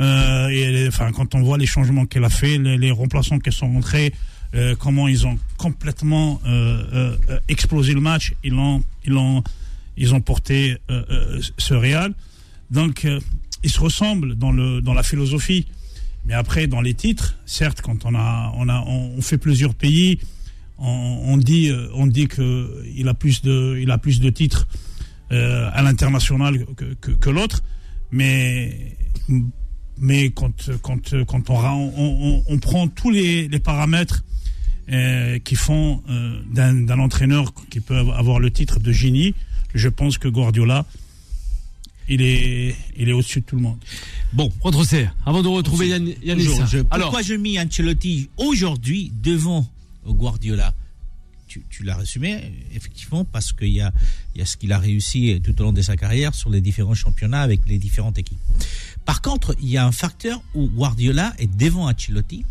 [0.00, 4.14] euh, enfin, quand on voit les changements qu'elle a fait, les, remplaçants qui sont rentrés,
[4.54, 7.16] euh, comment ils ont complètement euh,
[7.48, 8.32] explosé le match.
[8.44, 9.42] Ils ont, ils ont,
[9.98, 10.78] ils ont porté
[11.58, 12.14] ce Real.
[12.70, 13.06] Donc,
[13.62, 15.66] ils se ressemblent dans le, dans la philosophie.
[16.24, 20.20] Mais après, dans les titres, certes, quand on a, on a, on, fait plusieurs pays,
[20.78, 24.66] on, dit, euh, on dit que il a plus de, il a plus de titres
[25.32, 26.66] euh, à l'international
[27.00, 27.62] que, l'autre.
[28.10, 28.96] Mais,
[29.98, 34.24] mais quand, quand, quand on, prend tous les, paramètres
[34.90, 39.34] euh, qui font euh, d'un entraîneur qui peut avoir le titre de génie,
[39.74, 40.84] je pense que Guardiola,
[42.08, 43.78] il est, il est au-dessus de tout le monde.
[44.32, 46.44] Bon, Retrocé, avant de retrouver Yann, Yanis.
[46.46, 49.66] Toujours, je- Alors, pourquoi je mis Ancelotti aujourd'hui devant
[50.06, 50.74] Guardiola?
[51.46, 53.92] Tu, tu l'as résumé, effectivement, parce qu'il y a,
[54.34, 56.62] il y a ce qu'il a réussi tout au long de sa carrière sur les
[56.62, 58.38] différents championnats avec les différentes équipes.
[59.04, 62.46] Par contre, il y a un facteur où Guardiola est devant Ancelotti,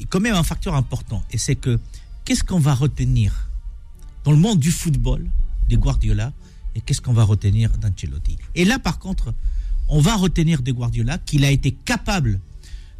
[0.00, 1.78] et quand même un facteur important, et c'est que
[2.24, 3.48] qu'est-ce qu'on va retenir
[4.24, 5.24] dans le monde du football
[5.68, 6.32] de Guardiola?
[6.78, 8.36] Et qu'est-ce qu'on va retenir d'Ancelotti?
[8.54, 9.34] Et là, par contre,
[9.88, 12.40] on va retenir de Guardiola qu'il a été capable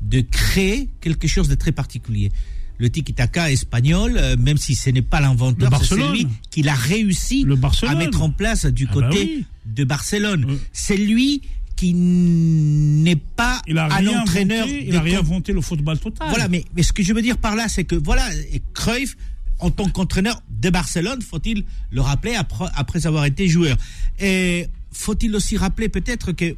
[0.03, 2.33] de créer quelque chose de très particulier.
[2.79, 7.43] Le tiki-taka espagnol, euh, même si ce n'est pas l'inventeur, c'est celui qu'il a réussi
[7.45, 9.45] Le à mettre en place du Ah bah côté oui.
[9.67, 10.45] de Barcelone.
[10.49, 10.59] Oui.
[10.73, 11.43] C'est lui
[11.77, 14.65] qui n'est pas Il a un entraîneur.
[14.65, 16.29] inventé, il a rien com- inventé le football total.
[16.29, 18.29] Voilà, mais, mais ce que je veux dire par là, c'est que voilà,
[18.75, 19.17] Cruyff,
[19.59, 23.77] en tant qu'entraîneur de Barcelone, faut-il le rappeler après, après avoir été joueur.
[24.21, 26.57] Et faut-il aussi rappeler peut-être que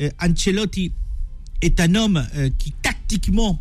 [0.00, 0.92] euh, Ancelotti
[1.60, 3.60] est un homme euh, qui tactiquement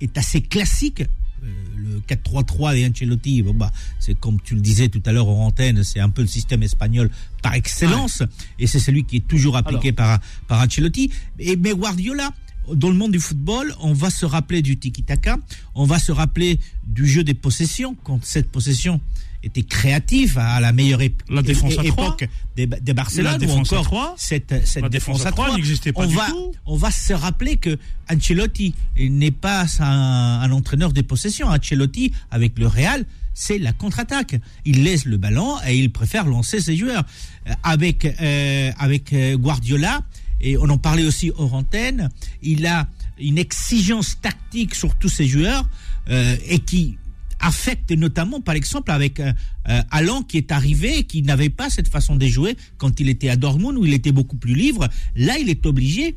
[0.00, 1.02] est assez classique.
[1.42, 5.28] Euh, le 4-3-3 de Ancelotti, bon bah, c'est comme tu le disais tout à l'heure
[5.28, 7.10] en antenne, c'est un peu le système espagnol
[7.42, 8.22] par excellence,
[8.58, 11.10] et c'est celui qui est toujours appliqué par, par Ancelotti.
[11.38, 12.30] Et, mais Guardiola,
[12.72, 15.38] dans le monde du football, on va se rappeler du tiki-taka,
[15.74, 19.00] on va se rappeler du jeu des possessions, quand cette possession
[19.42, 23.38] était créative à la meilleure ép- La défense à époque des, des Barcelone, La ou
[23.38, 24.14] défense à encore trois.
[24.18, 26.52] cette, cette La défense, à 3 n'existait pas on du va, tout.
[26.66, 27.78] on va se rappeler que
[28.12, 31.48] Ancelotti n'est pas un, un entraîneur des possessions.
[31.48, 34.36] Ancelotti, avec le Real, c'est la contre-attaque.
[34.66, 37.04] Il laisse le ballon et il préfère lancer ses joueurs.
[37.48, 40.00] Euh, Avec, euh, avec euh, Guardiola,
[40.40, 42.08] et on en parlait aussi hors antenne,
[42.42, 45.68] il a une exigence tactique sur tous ses joueurs
[46.08, 46.96] euh, et qui
[47.40, 49.32] affecte notamment, par exemple, avec euh,
[49.68, 53.08] euh, Alain qui est arrivé et qui n'avait pas cette façon de jouer quand il
[53.08, 54.88] était à Dortmund où il était beaucoup plus libre.
[55.16, 56.16] Là, il est obligé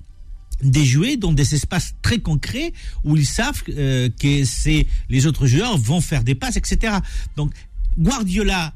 [0.62, 5.48] de jouer dans des espaces très concrets où ils savent euh, que c'est les autres
[5.48, 6.98] joueurs vont faire des passes, etc.
[7.36, 7.52] Donc
[7.98, 8.74] Guardiola,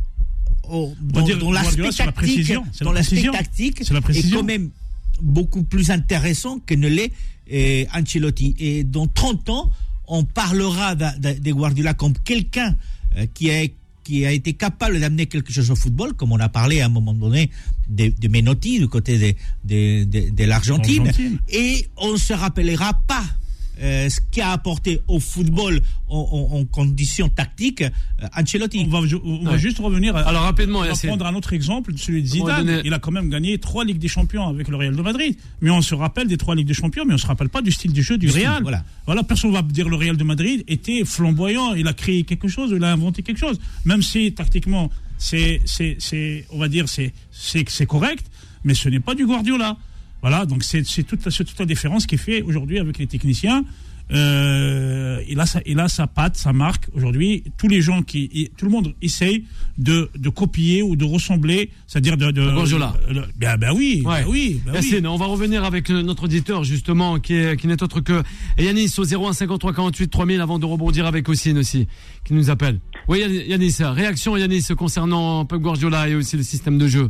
[0.69, 4.69] oh, dans, l'aspect la tactique, précision, c'est dans la l'aspect tactique, est quand même
[5.21, 7.11] beaucoup plus intéressant que ne l'est
[7.51, 8.55] euh, Ancelotti.
[8.59, 9.71] Et dans 30 ans,
[10.07, 12.75] on parlera de, de- de Guardiola comme quelqu'un
[13.17, 16.49] euh, qui, est, qui a été capable d'amener quelque chose au football, comme on a
[16.49, 17.49] parlé à un moment donné
[17.89, 21.07] de, de Menotti du côté de, de, l'Argentine.
[21.07, 21.39] Argentine.
[21.49, 23.23] Et on ne se rappellera pas
[23.81, 26.17] euh, ce qu'a apporté au football en,
[26.51, 28.85] en- en conditions tactiques euh, Ancelotti.
[28.85, 29.57] On va, ju- on va Ouais.
[29.59, 30.15] juste revenir.
[30.15, 32.65] à- Alors, rapidement, on va prendre un autre exemple, celui de Zidane.
[32.65, 35.35] donner- Il a quand même gagné trois Ligues des Champions avec le Real de Madrid.
[35.61, 37.71] Mais on se rappelle des trois Ligues des Champions, mais on se rappelle pas du
[37.71, 38.61] style de jeu du, Du style, Real.
[38.63, 38.83] voilà.
[39.05, 41.73] Voilà, personne va dire le Real de Madrid était flamboyant.
[41.73, 43.59] Il a créé quelque chose, il a inventé quelque chose.
[43.85, 48.25] Même si tactiquement, c'est, c'est, c'est, on va dire, c'est, c'est, c'est correct,
[48.63, 49.77] mais ce n'est pas du Guardiola.
[50.21, 53.63] Voilà, donc c'est, toute, la- c'est toute la différence qui fait aujourd'hui avec les techniciens.
[54.09, 56.87] Euh, il, a sa, il a sa patte, sa marque.
[56.93, 59.43] Aujourd'hui, tous les gens qui, tout le monde essaye
[59.77, 62.93] de, de copier ou de ressembler, c'est-à-dire de, de Guardiola.
[63.09, 64.23] le- ben, ben oui, Ouais.
[64.23, 65.01] ben oui, ben oui.
[65.05, 68.23] On va revenir avec euh, notre auditeur justement qui est qui n'est autre que
[68.57, 71.87] Yanis au 01 53 48 3000 avant de rebondir avec Ossine aussi
[72.23, 72.79] qui nous appelle.
[73.09, 77.09] Oui Yanis, réaction Yanis concernant Guardiola et aussi le système de jeu.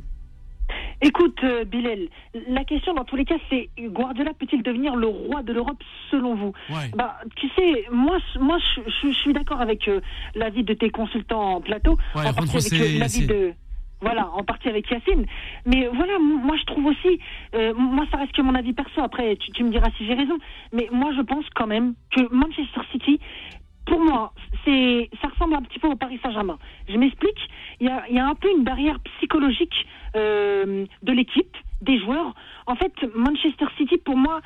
[1.01, 2.07] Écoute, euh, Bilal,
[2.47, 6.33] la question dans tous les cas, c'est Guardiola peut-il devenir le roi de l'Europe selon
[6.33, 6.53] vous?
[6.69, 6.89] Ouais.
[6.95, 8.57] Bah, tu sais, moi, je- moi,
[9.03, 10.01] je, suis d'accord avec euh,
[10.33, 13.27] l'avis de tes consultants en plateau, Ouais, en partie avec euh, l'avis Yacine.
[13.27, 13.53] de.
[13.99, 15.25] Voilà, en partie avec Yacine.
[15.65, 17.19] Mais voilà, moi je trouve aussi,
[17.55, 19.01] euh, moi ça reste que mon avis perso.
[19.01, 20.37] Après, tu, tu me diras si j'ai raison.
[20.71, 23.19] Mais moi je pense quand même que Manchester City,
[23.87, 24.33] pour moi,
[24.65, 26.59] c'est, ça ressemble un petit peu au Paris Saint-Germain.
[26.87, 27.39] Je m'explique.
[27.79, 29.73] Il y a, il y a un peu une barrière psychologique
[30.17, 32.33] euh, de l'équipe, des joueurs.
[32.65, 34.41] En fait, Manchester City, pour moi,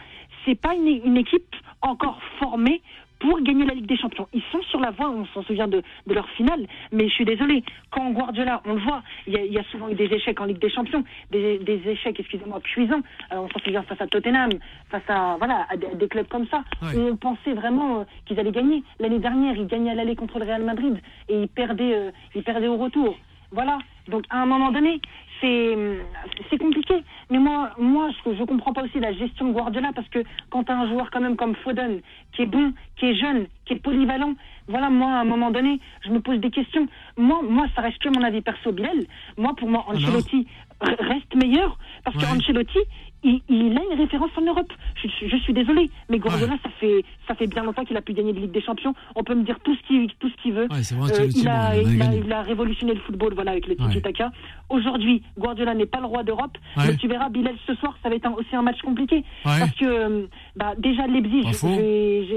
[0.46, 2.82] c'est pas une, une équipe encore formée
[3.20, 4.28] pour gagner la Ligue des Champions.
[4.34, 7.24] Ils sont sur la voie, on s'en souvient de, de leur finale, mais je suis
[7.26, 10.06] désolé, quand Guardiola, on le voit, il y a, il y a souvent eu des
[10.06, 13.02] échecs en Ligue des Champions, des, des échecs, excusez-moi, cuisants.
[13.30, 14.50] Alors, on s'en souvient face à Tottenham,
[14.90, 16.96] face à, voilà, à des, à des clubs comme ça, Ouais.
[16.98, 18.82] où on pensait vraiment euh, qu'ils allaient gagner.
[19.00, 22.42] L'année dernière, ils gagnaient à l'aller contre le Real Madrid et ils perdaient, euh, ils
[22.44, 23.16] perdaient au retour.
[23.52, 23.78] Voilà.
[24.08, 25.00] Donc, à un moment donné,
[25.42, 27.04] c'est compliqué.
[27.30, 30.64] Mais moi, moi, je, je comprends pas aussi la gestion de Guardiola parce que quand
[30.64, 32.02] tu as un joueur quand même comme Foden,
[32.34, 34.34] qui est bon, qui est jeune, qui est polyvalent,
[34.68, 36.88] voilà, moi, à un moment donné, je me pose des questions.
[37.18, 39.06] Moi, moi, ça reste que mon avis perso, Bilal.
[39.38, 40.48] Moi, pour moi, Ancelotti
[40.82, 42.32] r- reste meilleur parce que Ouais.
[42.38, 42.80] Ancelotti,
[43.24, 44.72] il, il a une référence en Europe.
[45.02, 48.02] Je, je- je suis désolé, mais Guardiola, ça fait ça fait bien longtemps qu'il a
[48.02, 48.94] pu gagner de Ligue des Champions.
[49.16, 50.68] On peut me dire tout ce qu'il tout ce qu'il veut.
[50.72, 53.88] Ouais, vrai, Euh, il, a, il il, révolutionné le football voilà, avec le Ouais.
[53.90, 54.32] tiki-taka.
[54.70, 58.16] Aujourd'hui, Guardiola n'est pas le roi d'Europe, mais tu verras, Bilal, ce soir, ça va
[58.16, 59.24] être un- aussi un match compliqué.
[59.44, 61.44] Parce que, euh, bah, déjà, Leipzig,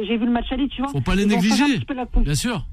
[0.07, 0.91] j'ai vu le match aller, tu vois.
[0.91, 1.65] Faut pas les négliger.
[1.95, 2.65] la Bien sûr.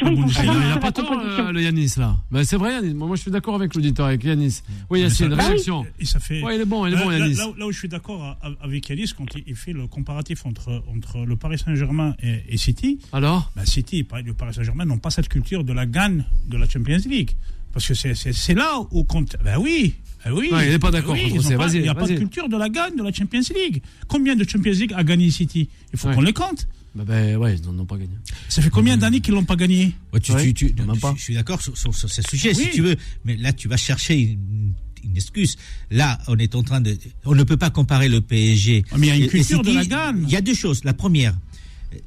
[0.00, 2.16] Vois, il il a pas tort euh, le Yanis là.
[2.30, 2.94] Ben, c'est vrai Yanis.
[2.94, 4.62] Moi je suis d'accord avec l'auditeur avec Yanis.
[4.90, 5.46] Oui Yacine, Ah oui.
[5.48, 5.86] réaction.
[5.98, 6.42] Et ça fait.
[6.42, 7.34] Ouais, il est bon, il est Là- bon là, Yanis.
[7.34, 10.82] là- là où je suis d'accord avec Yanis, quand il, il fait le comparatif entre,
[10.94, 14.98] entre le Paris Saint-Germain et, et City, Alors bah City et le Paris Saint-Germain n'ont
[14.98, 17.30] pas cette culture de la gagne de la Champions League.
[17.72, 19.36] Parce que c'est- là où compte.
[19.44, 19.94] Ben oui.
[20.24, 20.50] Ben oui.
[20.50, 21.32] Il est pas d'accord, Ben oui,
[21.74, 23.82] Il n'y a pas de culture de la gagne de la Champions League.
[24.08, 25.68] Combien de Champions League a gagné City?
[25.92, 26.14] Il faut Ouais.
[26.14, 26.66] qu'on les compte.
[26.96, 28.10] Bah, ben, ouais, ils n'en ont pas gagné.
[28.48, 31.14] Ça fait combien d'années qu'ils l'ont pas gagné Ouais, tu- Ouais, tu- tu- pas.
[31.16, 32.64] je suis d'accord sur, sur- sur ce sujet, Oui.
[32.64, 32.96] si tu veux.
[33.24, 34.72] Mais là, tu vas chercher une,
[35.04, 35.56] une excuse.
[35.90, 36.96] Là, on est en train de.
[37.26, 38.84] On ne peut pas comparer le PSG.
[38.90, 39.76] Ah, mais il y a une culture de City.
[39.76, 40.24] la gagne.
[40.26, 40.84] Il y a deux choses.
[40.84, 41.36] La première,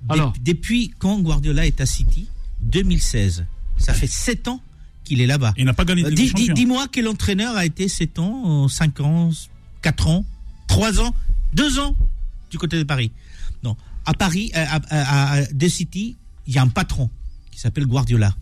[0.10, 2.28] Alors depuis quand Guardiola est à City?
[2.62, 3.46] 2016.
[3.78, 4.62] Ça fait 7 ans
[5.04, 5.54] qu'il est là-bas.
[5.58, 6.54] Il n'a pas gagné de Euh, Ligue des dis- dis-.
[6.54, 9.30] Dis-moi quel entraîneur a été 7 ans, 5 ans,
[9.82, 10.26] 4 ans,
[10.68, 11.16] 3 ans,
[11.54, 11.96] 2 ans
[12.52, 13.12] du côté de Paris.
[13.64, 13.78] Non.
[14.06, 17.10] À Paris, euh, à, à- à- de City, il y a un patron
[17.52, 18.34] qui s'appelle Guardiola.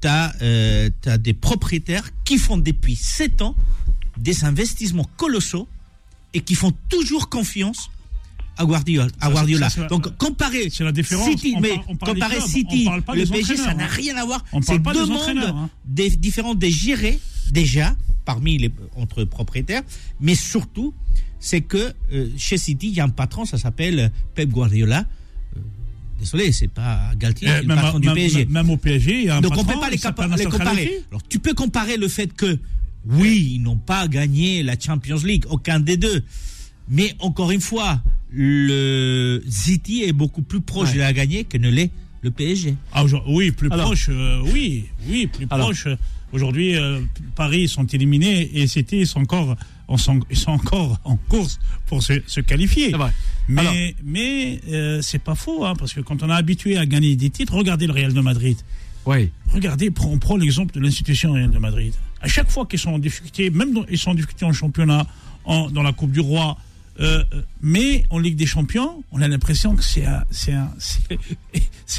[0.00, 3.56] Tu as, des propriétaires qui font depuis 7 ans
[4.18, 5.68] des investissements colossaux
[6.32, 7.90] et qui font toujours confiance
[8.56, 9.08] à Guardiola.
[9.20, 11.28] À ça, Donc comparer c'est la différence.
[11.28, 13.88] City, On mais on comparer clubs, City, on le PSG, ça n'a hein.
[13.90, 14.44] rien à voir.
[14.62, 15.70] C'est deux mondes hein.
[15.84, 17.18] des, différents des gérés
[17.50, 17.94] déjà
[18.26, 19.82] parmi les entre propriétaires,
[20.20, 20.92] mais surtout
[21.40, 25.06] c'est que euh, chez City il y a un patron, ça s'appelle Pep Guardiola.
[25.56, 25.60] Euh,
[26.18, 28.44] désolé, c'est pas Galtier, c'est le même, patron du même- PSG.
[28.46, 29.98] même au PSG, il y a un Donc on patron, peut pas les,
[30.50, 31.04] comparer.
[31.10, 32.58] Alors tu peux comparer le fait que
[33.08, 36.24] oui, ils n'ont pas gagné la Champions League, aucun des deux.
[36.88, 40.94] Mais encore une fois, le City est beaucoup plus proche Ouais.
[40.94, 41.90] de la gagner que ne l'est
[42.22, 42.74] le PSG.
[42.92, 43.86] Ah, oui, plus Alors.
[43.86, 45.66] proche, euh, oui, oui, plus Alors.
[45.68, 45.86] proche.
[46.36, 47.00] Aujourd'hui, euh,
[47.34, 49.56] Paris sont éliminés et City ils sont encore,
[49.88, 52.90] on sont, ils sont encore en course pour se, se qualifier.
[52.90, 53.10] Vrai.
[53.48, 53.74] Mais, Alors.
[54.04, 57.30] mais euh, c'est pas faux, hein, parce que quand on est habitué à gagner des
[57.30, 58.58] titres, regardez le Real de Madrid.
[59.06, 59.30] Oui.
[59.48, 61.94] Regardez, on prend l'exemple de l'institution Real de Madrid.
[62.20, 65.06] À chaque fois qu'ils sont en difficulté, même dans, ils sont en difficulté en championnat,
[65.46, 66.58] en, dans la Coupe du Roi,
[67.00, 67.24] euh,
[67.62, 70.22] mais en Ligue des Champions, on a l'impression que c'est un,
[70.52, 70.68] un,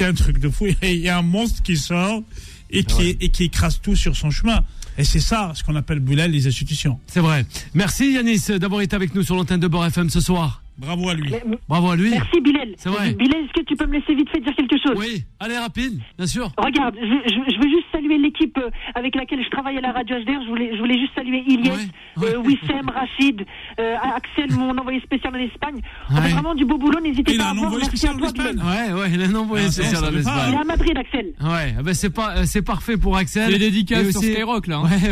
[0.00, 0.66] un truc de fou.
[0.82, 2.22] Il y a un monstre qui sort
[2.70, 4.64] et qui, et qui écrase tout sur son chemin.
[4.96, 6.98] Et c'est ça ce qu'on appelle Boulel, les institutions.
[7.06, 7.46] C'est vrai.
[7.74, 10.62] Merci Yanis d'avoir été avec nous sur l'antenne de Beurre FM ce soir.
[10.78, 11.32] Bravo à lui.
[11.68, 12.10] Bravo à lui.
[12.10, 12.72] Merci Bilal.
[12.76, 13.12] C'est vrai.
[13.14, 14.96] Bilal, est-ce que tu peux me laisser vite fait dire quelque chose?
[14.96, 16.52] Oui, allez rapide, bien sûr.
[16.56, 19.92] Regarde, je, je- je veux juste saluer l'équipe euh, avec laquelle je travaille à la
[19.92, 20.40] radio HDR.
[20.44, 22.34] Je voulais, je voulais juste saluer Ilyes, Ouais, ouais.
[22.34, 23.44] euh, Wissem, Rachid,
[23.80, 25.80] euh, Axel, mon envoyé spécial en Espagne.
[26.10, 26.28] On fait Ouais.
[26.30, 27.00] vraiment du beau boulot.
[27.00, 27.66] N'hésitez Il pas a à un voir.
[27.66, 28.52] envoyé Merci spécial à en toi, Espagne.
[28.56, 28.94] Bilal.
[28.94, 30.10] Ouais, ouais, il a un envoyé Ah, spécial en pas.
[30.12, 30.58] Il est Espagne.
[30.60, 31.26] à Madrid, Axel.
[31.42, 33.46] Ouais, eh ben c'est pas, c'est parfait pour Axel.
[33.46, 34.76] C'est les dédicaces Et sur Skyrock, là.
[34.78, 34.88] hein.
[34.88, 35.10] Ouais,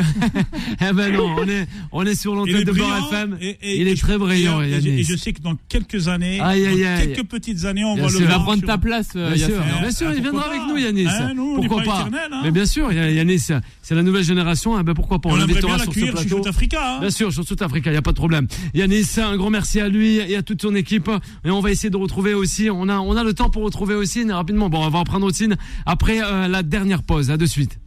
[0.90, 3.09] eh ben non, on est, on est sur l'antenne de Beurre.
[3.11, 3.37] FM.
[3.40, 4.62] et- et- il est très brillant.
[4.62, 7.12] Et je sais que dans quelques années, Aïe, aïe, dans aïe.
[7.14, 8.19] quelques petites années, on Bien va sûr.
[8.21, 10.47] le Il va voir prendre sur- ta place, Bien sûr, bien sûr, Ah, il viendra
[10.49, 11.07] avec nous, Yanis.
[11.07, 12.40] Hein, nous, on n'est pourquoi pas pas éternel, hein.
[12.45, 13.49] Mais bien sûr, Yanis,
[13.83, 14.79] c'est la nouvelle génération.
[14.79, 16.47] eh ben pourquoi pas On On l'invitera bien sur ce plateau.
[16.49, 16.97] Africa.
[16.97, 17.01] hein.
[17.01, 18.47] Bien sûr, sur South Africa, il n'y a pas de problème.
[18.75, 21.11] Yanis, un grand merci à lui et à toute son équipe.
[21.45, 23.95] Et on va essayer de retrouver aussi, on a, on a le temps pour retrouver
[23.95, 24.69] Ossine rapidement.
[24.69, 27.31] Bon, on va reprendre Ossine après euh, la dernière pause.
[27.31, 27.79] À de suite.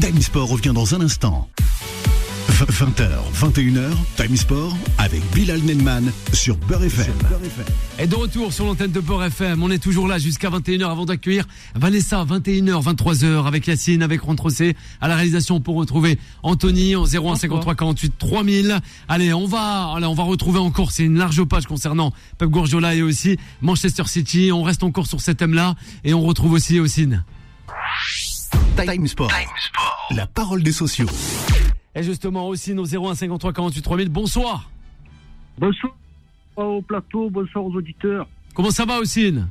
[0.00, 1.48] Time Sport revient dans un instant.
[2.66, 7.12] 20h, 21h, Time Sport avec Bilal Nenman sur Beurre FM.
[7.98, 11.06] Et de retour sur l'antenne de Port FM, on est toujours là jusqu'à 21h avant
[11.06, 17.04] d'accueillir Vanessa, 21h, 23h avec Yacine, avec Rontrocé à la réalisation pour retrouver Anthony en
[17.04, 18.80] 01 53 48 3000.
[19.08, 22.94] Allez, on va, allez, on va retrouver encore, c'est une large page concernant Pep Guardiola
[22.94, 24.50] et aussi Manchester City.
[24.52, 27.24] On reste encore sur cet thème-là et on retrouve aussi Ossine.
[28.76, 29.32] Time Sport.
[30.10, 31.06] La parole des sociaux.
[31.94, 34.08] Et justement, Ossine au 01 53 48 3000.
[34.08, 34.70] Bonsoir.
[35.58, 35.92] Bonsoir
[36.56, 38.28] au plateau, bonsoir aux auditeurs.
[38.54, 39.48] Comment ça va, Ossine?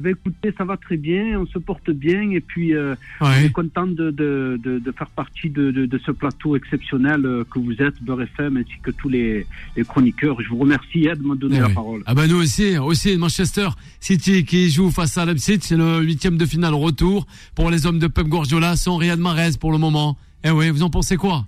[0.00, 3.50] Ben, écoutez, ça va très bien, on se porte bien et puis euh, on est
[3.52, 8.02] content de, de, de, de faire partie de, ce plateau exceptionnel euh, que vous êtes,
[8.02, 10.40] Beurre FM, ainsi que tous les, les chroniqueurs.
[10.42, 11.74] Je vous remercie hein, de me donner Eh la oui.
[11.74, 12.02] parole.
[12.06, 13.68] Ah bah nous aussi, aussi Manchester
[14.00, 18.00] City qui joue face à Leipzig, c'est le huitième de finale retour pour les hommes
[18.00, 20.16] de Pep Guardiola sans Riyad Mahrez pour le moment.
[20.42, 21.46] Eh oui, vous en pensez quoi?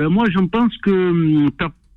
[0.00, 1.50] Ben, moi, j'en pense que hum,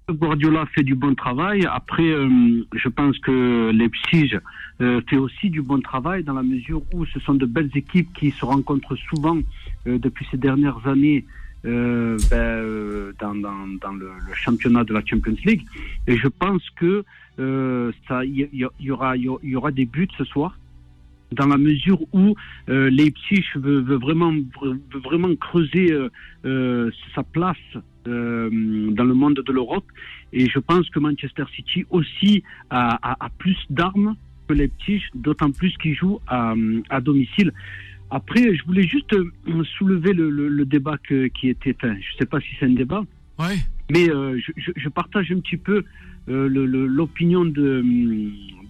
[0.10, 1.66] Guardiola fait du bon travail.
[1.72, 4.38] Après, hum, je pense que Leipzig
[4.82, 8.12] euh, fait aussi du bon travail dans la mesure où ce sont de belles équipes
[8.12, 9.38] qui se rencontrent souvent
[9.88, 11.24] euh, depuis ces dernières années
[11.64, 15.64] euh, ben, dans, dans, dans le, championnat de la Champions League.
[16.06, 17.06] Et je pense que
[17.38, 20.60] ça, y, aura, y aura des buts ce soir.
[21.32, 22.36] Dans la mesure où
[22.68, 25.98] Leipzig veut, vraiment, veut vraiment creuser
[26.44, 28.50] sa place euh,
[28.92, 29.86] dans le monde de l'Europe.
[30.32, 34.16] Et je pense que Manchester City aussi a, a- a plus d'armes
[34.48, 36.54] que Leipzig, d'autant plus qu'il joue à,
[36.90, 37.52] à domicile.
[38.12, 41.76] Après, je voulais juste euh, soulever le, le- le débat que- qui était.
[41.78, 43.04] Enfin, je ne sais pas si c'est un débat,
[43.40, 43.58] Ouais.
[43.92, 45.84] mais euh, je, je- je partage un petit peu
[46.30, 47.84] euh, l'opinion de,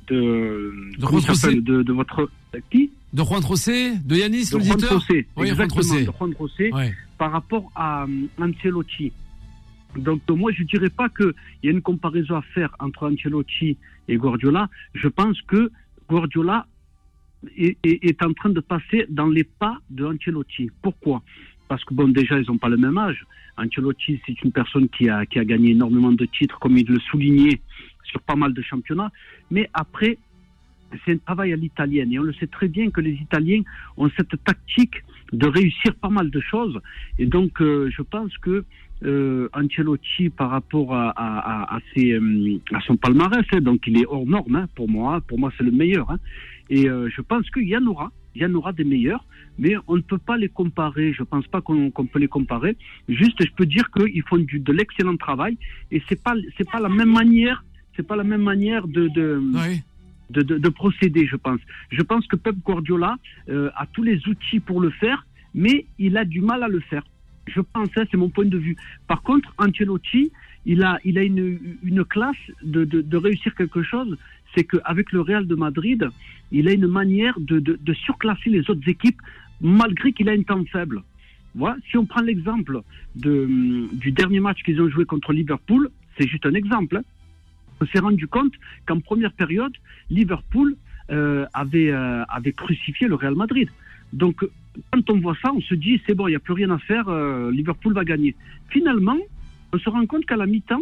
[0.08, 2.30] de, De Juan de, de votre
[2.72, 2.91] qui?
[3.13, 5.00] De Juan Trocé, de Yanis, l'auditeur?
[5.00, 6.06] José, Oui, Juan José.
[6.06, 6.93] de Juan José Ouais.
[7.17, 8.08] par rapport à euh,
[8.41, 9.12] Ancelotti.
[9.97, 13.77] Donc euh, moi je dirais pas qu'il y a une comparaison à faire entre Ancelotti
[14.08, 14.69] et Guardiola.
[14.93, 15.71] Je pense que
[16.10, 16.65] Guardiola
[17.58, 20.69] est en train de passer dans les pas de Ancelotti.
[20.82, 21.21] Pourquoi?
[21.67, 23.25] Parce que bon déjà ils n'ont pas le même âge.
[23.58, 26.99] Ancelotti c'est une personne qui a, qui a gagné énormément de titres comme il le
[26.99, 27.62] soulignait
[28.03, 29.12] sur pas mal de championnats.
[29.51, 30.17] Mais après
[31.06, 33.62] c'est un travail à l'italienne et on le sait très bien que les Italiens
[33.97, 36.79] ont cette tactique de réussir pas mal de choses.
[37.17, 38.63] Et donc, euh, je pense que
[39.04, 43.98] euh, Ancelotti, par rapport à, à, à, ses, euh, à son palmarès, hein, donc il
[44.02, 45.22] est hors norme hein, pour moi.
[45.28, 46.10] Pour moi, c'est le meilleur.
[46.12, 46.20] hein.
[46.70, 48.12] Et euh, je pense qu'il y en aura.
[48.36, 49.24] Il y en aura des meilleurs,
[49.60, 51.13] mais on ne peut pas les comparer.
[51.13, 52.76] Je pense pas qu'on peut les comparer.
[53.08, 55.56] Juste, je peux dire qu'ils font du, de l'excellent travail
[55.92, 57.63] et c'est pas c'est pas la même manière.
[57.96, 59.84] C'est pas la même manière de, de, Ouais.
[60.32, 61.60] de, de, de procéder, je pense.
[61.92, 63.18] Je pense que Pep Guardiola
[63.50, 66.80] euh, a tous les outils pour le faire, mais il a du mal à le
[66.80, 67.04] faire.
[67.47, 68.75] Je pense, hein, c'est mon point de vue.
[69.08, 70.32] Par contre, Ancelotti,
[70.65, 74.17] il a, il a une, une classe de, de, réussir quelque chose,
[74.56, 76.10] c'est qu'avec le Real de Madrid,
[76.51, 79.21] il a une manière de, de, surclasser les autres équipes,
[79.60, 81.03] malgré qu'il a un temps faible.
[81.56, 81.75] Voilà.
[81.89, 82.82] Si on prend l'exemple
[83.15, 83.47] de,
[83.93, 86.97] du dernier match qu'ils ont joué contre Liverpool, c'est juste un exemple.
[86.97, 87.03] hein.
[87.82, 88.53] On s'est rendu compte
[88.86, 89.73] qu'en première période,
[90.10, 90.75] Liverpool
[91.12, 93.69] euh, avait, euh, avait crucifié le Real Madrid.
[94.13, 94.46] Donc,
[94.92, 96.78] quand on voit ça, on se dit, c'est bon, il n'y a plus rien à
[96.80, 98.36] faire, euh, Liverpool va gagner.
[98.69, 99.17] Finalement,
[99.74, 100.82] on se rend compte qu'à la mi-temps,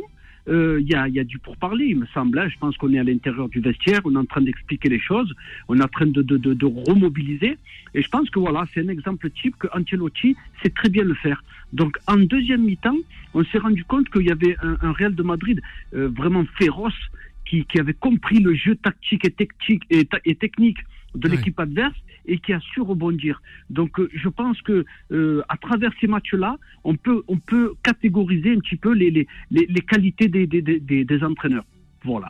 [0.49, 2.39] euh, il y, a, y a du pourparler, il me semble.
[2.39, 2.47] hein.
[2.49, 5.33] Je pense qu'on est à l'intérieur du vestiaire, on est en train d'expliquer les choses,
[5.67, 7.57] on est en train de, remobiliser.
[7.93, 11.13] Et je pense que voilà, c'est un exemple type que Ancelotti sait très bien le
[11.13, 11.43] faire.
[11.73, 12.97] Donc, en deuxième mi-temps,
[13.33, 15.61] on s'est rendu compte qu'il y avait un, un Real de Madrid
[15.93, 16.93] euh, vraiment féroce,
[17.45, 19.27] qui, avait compris le jeu tactique
[19.89, 20.77] et technique
[21.15, 21.35] de Ouais.
[21.35, 21.95] l'équipe adverse
[22.25, 23.41] et qui a su rebondir.
[23.69, 28.51] Donc euh, je pense que euh, à travers ces matchs-là, on peut on peut catégoriser
[28.53, 31.65] un petit peu les les, les, les qualités des, des, des, entraîneurs.
[32.03, 32.29] Voilà.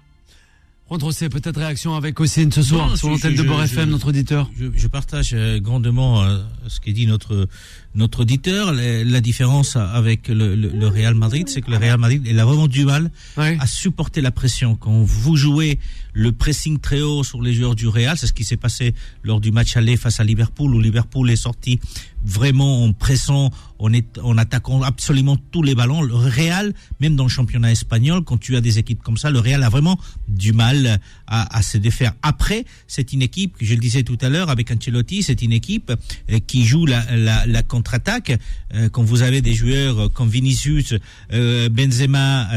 [0.88, 4.10] Juan Trocé, peut-être réaction avec Ossine ce soir Non, sur l'antenne de je- FM, notre
[4.10, 4.50] auditeur.
[4.58, 7.48] Je, je partage euh, grandement euh, ce qu'a dit notre
[7.96, 8.72] notre auditeur.
[8.74, 12.40] La, la différence avec le, le, le Real Madrid, c'est que le Real Madrid, il
[12.40, 13.58] a vraiment du mal Ouais.
[13.60, 14.76] à supporter la pression.
[14.76, 15.80] Quand vous jouez
[16.14, 19.40] le pressing très haut sur les joueurs du Real, c'est ce qui s'est passé lors
[19.40, 21.80] du match aller face à Liverpool, où Liverpool est sorti
[22.24, 26.02] vraiment en pressant, en, est, en attaquant absolument tous les ballons.
[26.02, 29.40] Le Real, même dans le championnat espagnol, quand tu as des équipes comme ça, le
[29.40, 31.00] Real a vraiment du mal
[31.32, 32.14] à, à se défaire.
[32.22, 35.92] Après, c'est une équipe, je le disais tout à l'heure avec Ancelotti, c'est une équipe
[35.92, 38.38] euh, qui joue la, la, la contre-attaque.
[38.74, 40.94] Euh, quand vous avez des joueurs comme Vinicius,
[41.32, 42.50] euh, Benzema,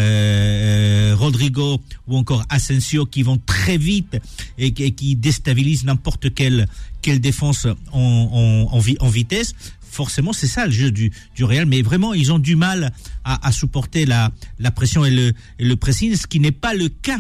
[1.15, 4.17] Rodrigo ou encore Asensio qui vont très vite
[4.59, 6.67] et, qui- et qui déstabilisent n'importe quelle
[7.03, 9.55] quelle défense en, en, en vitesse.
[9.83, 12.93] Forcément, c'est ça le jeu du, du Real, mais vraiment, ils ont du mal
[13.25, 16.73] à, à supporter la, la pression et le, et le pressing, ce qui n'est pas
[16.75, 17.19] le cas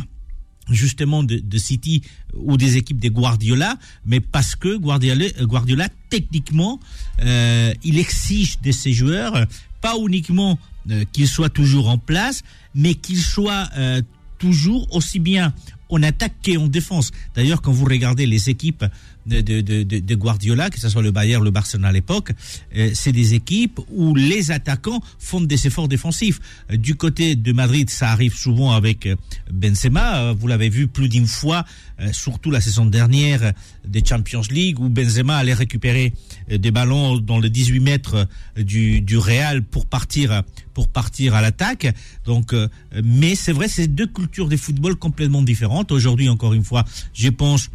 [0.70, 2.02] justement de, City
[2.34, 6.80] ou des équipes de Guardiola, mais parce que Guardiola, techniquement,
[7.22, 9.46] euh, il exige de ses joueurs
[9.80, 10.58] pas uniquement
[10.90, 12.42] euh, qu'ils soient toujours en place,
[12.74, 14.00] mais qu'ils soient euh,
[14.38, 15.52] toujours aussi bien
[15.90, 17.10] en attaque qu'en défense.
[17.34, 18.84] D'ailleurs, quand vous regardez les équipes
[19.26, 22.32] de, de, de, Guardiola, que ce soit le Bayern, le Barcelone à l'époque,
[22.76, 26.40] euh, c'est des équipes où les attaquants font des efforts défensifs.
[26.70, 29.16] Euh, Du côté de Madrid, ça arrive souvent avec euh,
[29.52, 30.16] Benzema.
[30.18, 31.64] Euh, Vous l'avez vu plus d'une fois,
[32.12, 33.52] surtout la saison dernière
[33.86, 36.12] des Champions League, où Benzema allait récupérer
[36.48, 38.26] des ballons dans le 18 mètres
[38.58, 40.42] du, du Real pour partir
[40.74, 41.86] pour partir à l'attaque.
[42.26, 42.68] Donc, euh,
[43.02, 45.92] mais c'est vrai, c'est deux cultures de football complètement différentes.
[45.92, 47.70] Aujourd'hui, encore une fois, je pense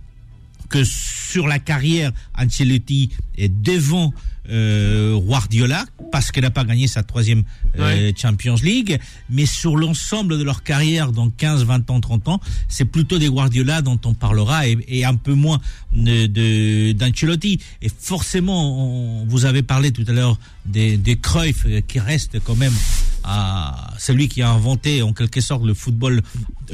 [0.69, 4.13] que sur la carrière, Ancelotti est devant
[4.51, 7.43] euh, Guardiola parce qu'elle n'a pas gagné sa troisième
[7.77, 8.99] euh, Champions League,
[9.29, 13.29] mais sur l'ensemble de leur carrière dans 15, 20 ans, 30 ans, c'est plutôt des
[13.29, 15.59] Guardiola dont on parlera et, et un peu moins
[15.93, 17.59] de d'Ancelotti.
[17.83, 22.39] Et forcément, on- vous avez parlé tout à l'heure des, des Cruyff euh, qui reste
[22.43, 22.73] quand même
[23.31, 26.21] à celui qui a inventé en quelque sorte le football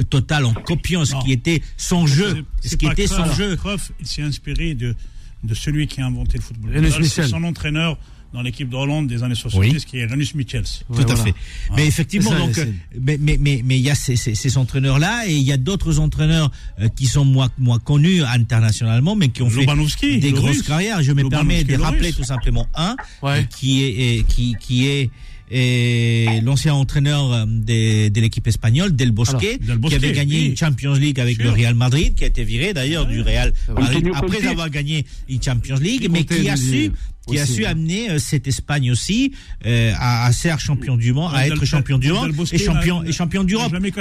[0.09, 1.21] total en copiant ce Non.
[1.21, 3.57] qui était son jeu, C'est- ce qui était son jeu.
[3.99, 4.95] Il s'est inspiré de,
[5.43, 6.91] de celui qui a inventé le football.
[7.03, 7.97] C'est son entraîneur
[8.33, 10.65] dans l'équipe de Hollande des années 70, qui est Renus Michels.
[10.93, 11.33] Tout à fait.
[11.75, 12.65] Mais effectivement, ça, donc, euh,
[12.99, 15.99] mais mais mais il y a ces, ces, ces entraîneurs-là et il y a d'autres
[15.99, 16.51] entraîneurs
[16.81, 20.61] euh, qui sont moins moins connus internationalement, mais qui ont fait des le grosses Russe.
[20.63, 21.01] carrières.
[21.01, 22.17] Je me permets de le rappeler Russe.
[22.17, 23.47] tout simplement un Ouais.
[23.49, 25.09] qui est qui qui est
[25.51, 30.13] et l'ancien entraîneur euh, de, de l'équipe espagnole, Del Bosque, Alors, Del Bosque, qui avait
[30.13, 30.45] gagné oui.
[30.47, 34.09] une Champions League avec le Real Madrid, qui a été viré d'ailleurs du Real Madrid
[34.15, 36.91] après avoir gagné une Champions League, mais qui a su
[37.27, 39.33] qui a su amener euh, cette Espagne aussi
[39.65, 43.11] euh, à, à ser champion du monde, à être champion du monde et champion et
[43.11, 43.71] champion d'Europe.
[43.71, 43.91] Même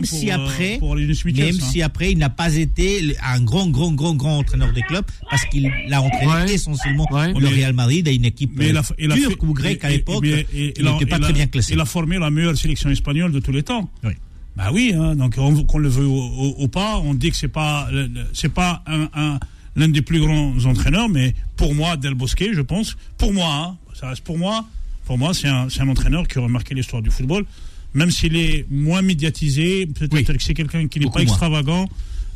[0.00, 1.68] pour, si euh, après, pour Michels, même hein.
[1.70, 5.44] si après il n'a pas été un grand, grand, grand, grand entraîneur des clubs parce
[5.46, 6.54] qu'il a entraîné Ouais.
[6.54, 7.32] essentiellement Ouais.
[7.32, 9.90] le Real Madrid et une équipe Mais il a, il a turque ou grecque à
[9.90, 10.24] et- et- l'époque.
[10.24, 11.72] et- a- n'était pas très bien classé.
[11.74, 13.90] Il a formé la meilleure sélection espagnole de tous les temps.
[14.04, 14.12] Oui.
[14.56, 17.36] Bah oui, hein, donc on- qu'on le veut ou, ou- ou pas, on dit que
[17.36, 17.88] c'est pas
[18.32, 19.38] c'est pas un, un-
[19.76, 23.76] l'un des plus grands entraîneurs, mais pour moi, Del Bosque, je pense, pour moi, hein,
[23.94, 24.64] ça reste pour moi,
[25.06, 27.44] pour moi, c'est un, un entraîneur qui aurait marqué l'histoire du football,
[27.94, 30.24] même s'il est moins médiatisé, peut-être Oui.
[30.24, 31.22] que c'est quelqu'un qui n'est pas moins.
[31.22, 31.88] extravagant,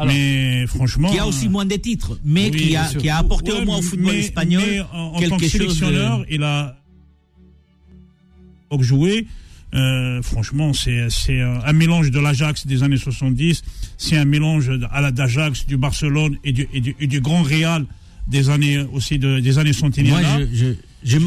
[0.05, 3.19] mais franchement, Qui a aussi euh, moins de titres, mais oui, qui, a, qui a
[3.19, 6.25] apporté Ouais, au moins au football mais- espagnol mais en, tant que chose de- sélectionneur,
[6.31, 6.77] il a
[8.81, 9.27] joué.
[9.75, 13.63] Euh, franchement, c'est un, mélange de l'Ajax des années 70,
[13.99, 17.85] c'est un mélange à d'Ajax, du Barcelone et du, Grand Real
[18.29, 20.41] des années aussi de, des années centenaires.
[21.05, 21.19] Je,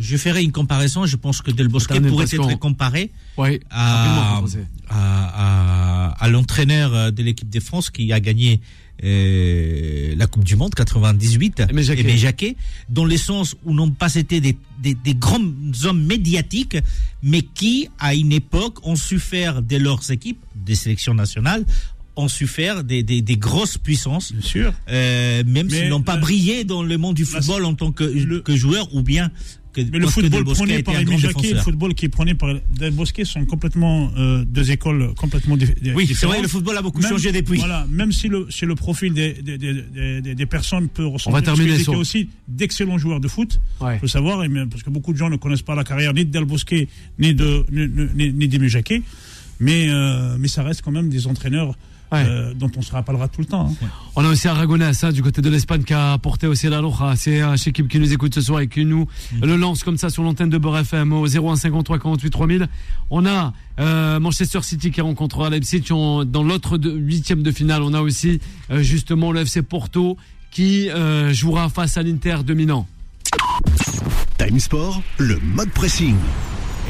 [0.00, 1.06] je, ferai une comparaison.
[1.06, 4.42] Je pense que Del Bosque pourrait être comparé Ouais, à, à,
[4.88, 8.60] à, à l'entraîneur de l'équipe de France qui a gagné
[9.02, 12.00] euh, la Coupe du Monde 98, Aimé Jacquet.
[12.02, 12.56] Aimé Jacquet,
[12.90, 15.40] dans le sens où n'ont pas été des, des, des grands
[15.84, 16.76] hommes médiatiques,
[17.22, 21.64] mais qui, à une époque, ont su faire de leurs équipes, des sélections nationales,
[22.20, 24.72] ont su faire des, des, des grosses puissances, Bien sûr.
[24.90, 28.40] euh, même s'ils n'ont pas brillé dans le monde du football en tant que, le-
[28.40, 29.30] que joueur ou bien
[29.72, 32.92] que, Mais le football prôné par Jacquet et le football qui est prôné par Del
[32.92, 36.34] Bosque sont complètement euh, deux écoles complètement dif- Oui, c'est différentes.
[36.34, 37.58] vrai, le football a beaucoup Même- changé depuis.
[37.60, 41.06] Voilà, même si le, si le profil des, des, des, des- des- des personnes peut
[41.06, 41.40] ressembler.
[41.40, 43.60] va terminer sur- aussi d'excellents joueurs de foot.
[43.80, 43.96] Ouais.
[44.00, 46.46] faut savoir, parce que beaucoup de gens ne connaissent pas la carrière ni de Del
[46.46, 46.74] Bosque
[47.20, 49.02] ni de ni, ni, Jacquet,
[49.60, 51.76] mais euh, mais ça reste quand même des entraîneurs
[52.12, 52.24] Ouais.
[52.26, 53.68] euh, dont on se rappellera tout le temps.
[53.82, 53.86] hein.
[54.16, 57.14] On a aussi Aragonès hein, du côté de l'Espagne qui a porté aussi la Loja.
[57.16, 59.06] C'est équipe qui nous écoute ce soir et qui nous
[59.40, 62.68] le lance comme ça sur l'antenne de Beurre FM au 0153 48 3000.
[63.10, 65.84] On a euh, Manchester City qui rencontrera Leipzig.
[65.92, 68.40] On- dans l'autre huitième de finale, on a aussi
[68.72, 70.16] euh, justement le FC Porto
[70.50, 72.88] qui euh, jouera face à l'Inter de Milan.
[74.36, 76.16] Time Sport, le mode pressing.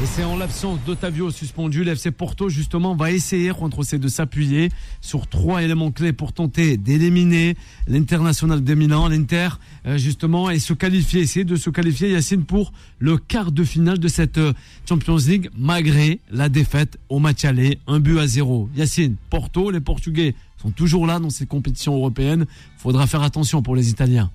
[0.01, 4.69] Et c'est en l'absence d'Otavio suspendu, l'FC Porto justement va essayer contre ces de s'appuyer
[4.99, 7.55] sur trois éléments clés pour tenter d'éliminer
[7.87, 9.49] l'international de Milan, l'Inter
[9.85, 13.99] euh, justement et se qualifier, essayer de se qualifier Yacine pour le quart de finale
[13.99, 14.53] de cette euh,
[14.89, 18.69] Champions League malgré la défaite au match aller, un but à zéro.
[18.75, 22.47] Yacine, Porto, les Portugais sont toujours là dans ces compétitions européennes.
[22.77, 24.31] Faudra faire attention pour les Italiens.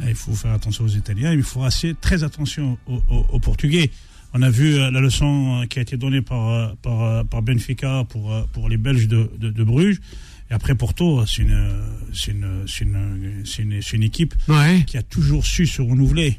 [0.00, 3.92] Il faut faire attention aux Italiens, il faut assez très attention aux Portugais.
[4.36, 7.42] On a vu euh, la leçon euh, qui a été donnée par, euh, par, par
[7.42, 10.00] Benfica pour, pour les Belges de, de, de Bruges.
[10.50, 11.56] Et après Porto, c'est une,
[12.28, 12.64] une,
[13.58, 14.82] une, une, équipe Ouais.
[14.86, 16.38] qui a toujours su se renouveler.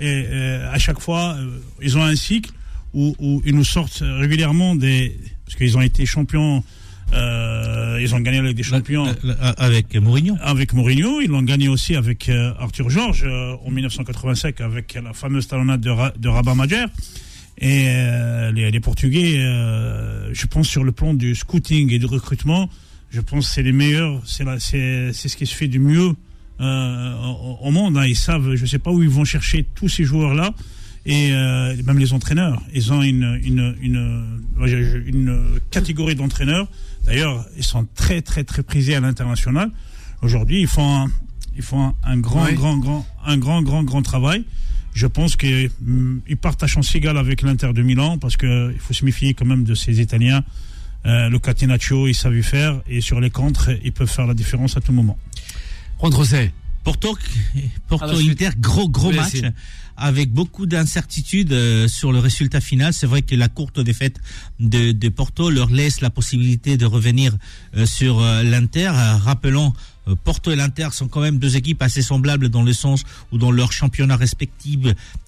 [0.00, 0.24] Et,
[0.70, 1.36] à chaque fois,
[1.80, 2.50] ils ont un cycle
[2.92, 5.16] où, où ils nous sortent régulièrement des.
[5.46, 6.62] Parce qu'ils ont été champions,
[7.14, 10.36] euh, ils ont gagné avec des champions Euh, euh, Avec Mourinho.
[10.40, 11.20] avec Mourinho.
[11.20, 15.80] Ils l'ont gagné aussi avec euh, Arthur Georges euh, en 1985 avec la fameuse talonnade
[15.80, 16.84] de, Ra- de Rabat Majer.
[17.60, 17.86] Et
[18.54, 19.32] les, les Portugais,
[20.32, 22.70] je pense sur le plan du scouting et du recrutement,
[23.10, 26.12] je pense que c'est les meilleurs, c'est ce qui se fait du mieux
[26.60, 27.96] au, au monde.
[27.96, 28.06] hein.
[28.06, 30.54] Ils savent, je sais pas où ils vont chercher tous ces joueurs-là.
[31.04, 35.36] Et euh, même les entraîneurs, ils ont une, une, une
[35.72, 36.68] catégorie d'entraîneurs.
[37.08, 39.70] D'ailleurs, ils sont très, très, très prisés à l'international.
[40.20, 41.06] Aujourd'hui, ils font un,
[41.56, 42.54] ils font un, grand, Oui.
[42.54, 44.44] grand, grand, un grand, grand, grand travail.
[44.92, 45.70] Je pense qu'ils
[46.40, 49.64] partent à chance égale avec l'Inter de Milan parce qu'il faut se méfier quand même
[49.64, 50.44] de ces Italiens.
[51.06, 54.76] Euh, le Catenaccio, ils savent faire et sur les contres, ils peuvent faire la différence
[54.76, 55.16] à tout moment.
[56.00, 56.52] Juan José.
[56.88, 57.18] Porto,
[57.86, 58.18] Porto.
[58.18, 59.42] Inter, gros gros match
[59.98, 62.94] avec beaucoup d'incertitudes euh, sur le résultat final.
[62.94, 64.20] C'est vrai que la courte défaite
[64.60, 67.36] de, de Porto leur laisse la possibilité de revenir
[67.76, 68.90] euh, sur euh, l'Inter.
[68.94, 69.72] Rappelons,
[70.16, 73.50] Porto et l'Inter sont quand même deux équipes assez semblables dans le sens où dans
[73.50, 74.78] leur championnat respectif,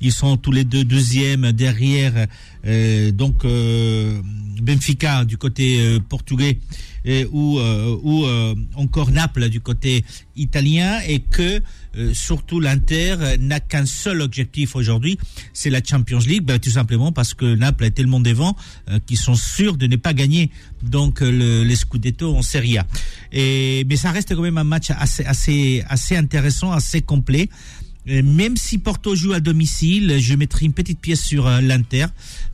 [0.00, 2.26] ils sont tous les deux deuxièmes derrière.
[2.66, 4.20] euh, donc euh,
[4.60, 6.58] Benfica du côté euh, portugais
[7.32, 10.04] ou euh, ou euh, encore Naples du côté
[10.36, 11.62] italien et que
[11.96, 15.18] euh, surtout l'Inter euh, n'a qu'un seul objectif aujourd'hui,
[15.54, 18.54] c'est la Champions League, ben, tout simplement parce que Naples est tellement devant
[18.90, 20.50] euh, qu'ils sont sûrs de ne pas gagner
[20.82, 22.86] donc euh, le, les Scudetto en Serie A.
[23.32, 27.48] Et mais ça reste quand même un match assez assez assez intéressant, assez complet.
[28.06, 32.06] Et même si Porto joue à domicile, je mettrai une petite pièce sur euh, l'Inter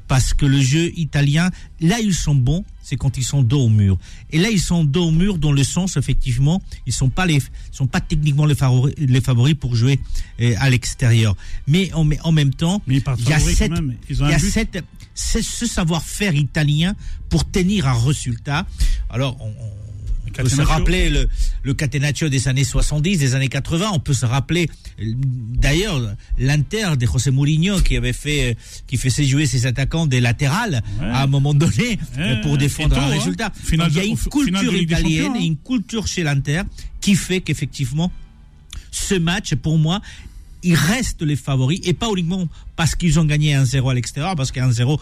[0.09, 1.51] parce que le jeu italien,
[1.81, 3.97] là ils sont bons, c'est quand ils sont dos au mur.
[4.33, 7.41] Et là ils sont dos au mur dans le sens effectivement, ils sont pas les
[7.70, 10.01] sont pas techniquement les favoris, les favoris pour jouer
[10.41, 11.37] euh, à l'extérieur.
[11.68, 12.83] Mais en, en même temps,
[13.18, 13.70] il y a cette,
[14.09, 16.95] il y a cette, ce savoir-faire italien
[17.31, 18.66] pour tenir un résultat.
[19.11, 19.86] Alors, on- on
[20.37, 21.28] peut se rappeler le,
[21.62, 23.91] le Catenaccio des années 70, des années 80.
[23.93, 24.68] On peut se rappeler,
[25.26, 26.01] d'ailleurs,
[26.39, 28.57] l'Inter de José Mourinho qui avait fait,
[28.87, 31.07] qui faisait jouer ses attaquants des latérales Ouais.
[31.07, 33.18] à un moment donné Ouais, pour défendre et un tôt, hein.
[33.18, 33.53] résultat.
[33.72, 35.41] Donc, il y a une culture italienne hein.
[35.41, 36.62] et une culture chez l'Inter
[37.01, 38.11] qui fait qu'effectivement,
[38.91, 40.01] ce match, pour moi,
[40.62, 44.51] ils restent les favoris et pas uniquement parce qu'ils ont gagné 1-0 à l'extérieur, parce
[44.53, 45.01] qu'un 0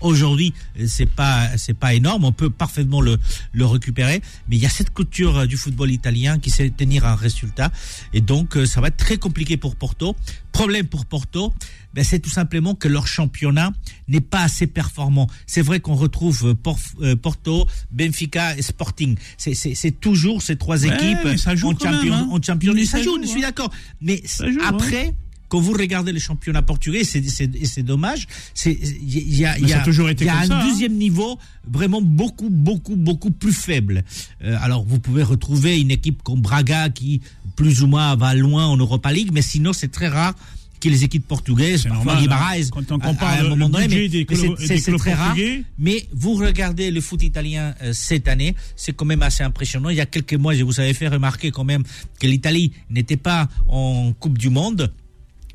[0.00, 0.52] aujourd'hui
[0.86, 3.18] c'est pas c'est pas énorme, on peut parfaitement le
[3.52, 7.04] le récupérer, mais il y a cette culture euh, du football italien qui sait tenir
[7.04, 7.70] un résultat
[8.12, 10.16] et donc euh, ça va être très compliqué pour Porto.
[10.52, 11.54] Problème pour Porto,
[11.94, 13.72] ben, c'est tout simplement que leur championnat
[14.06, 15.26] n'est pas assez performant.
[15.46, 16.78] C'est vrai qu'on retrouve euh, Por-
[17.22, 19.16] Porto, Benfica et Sporting.
[19.38, 19.54] C'est-
[20.00, 22.28] toujours ces trois Ouais, équipes mais ça joue en Champions, hein.
[22.30, 22.40] en
[22.74, 22.86] League.
[22.86, 23.48] Ça, joue, joue, je suis hein.
[23.48, 23.70] d'accord.
[24.02, 24.22] Mais
[24.52, 25.14] joue, après,
[25.52, 28.26] quand vous regardez le championnat portugais, c'est c'est- et c'est dommage.
[28.54, 30.58] C'est il y a il Mais y a a toujours été y a un ça,
[30.58, 30.66] hein.
[30.66, 31.38] deuxième niveau
[31.70, 34.02] vraiment beaucoup beaucoup beaucoup plus faible.
[34.42, 37.20] Euh, alors vous pouvez retrouver une équipe comme Braga qui
[37.54, 40.34] plus ou moins va loin en Europa League, mais sinon c'est très rare
[40.80, 42.68] que les équipes portugaises, parfois normal, Guimarães, hein.
[42.72, 44.26] Quand on à- compare à, un le- moment donné, mais,
[44.58, 45.36] mais c'est- très rare.
[45.78, 49.90] Mais vous regardez le foot italien euh, cette année, c'est quand même assez impressionnant.
[49.90, 51.84] Il y a quelques mois, je vous avais fait remarquer quand même
[52.18, 54.92] que l'Italie n'était pas en Coupe du Monde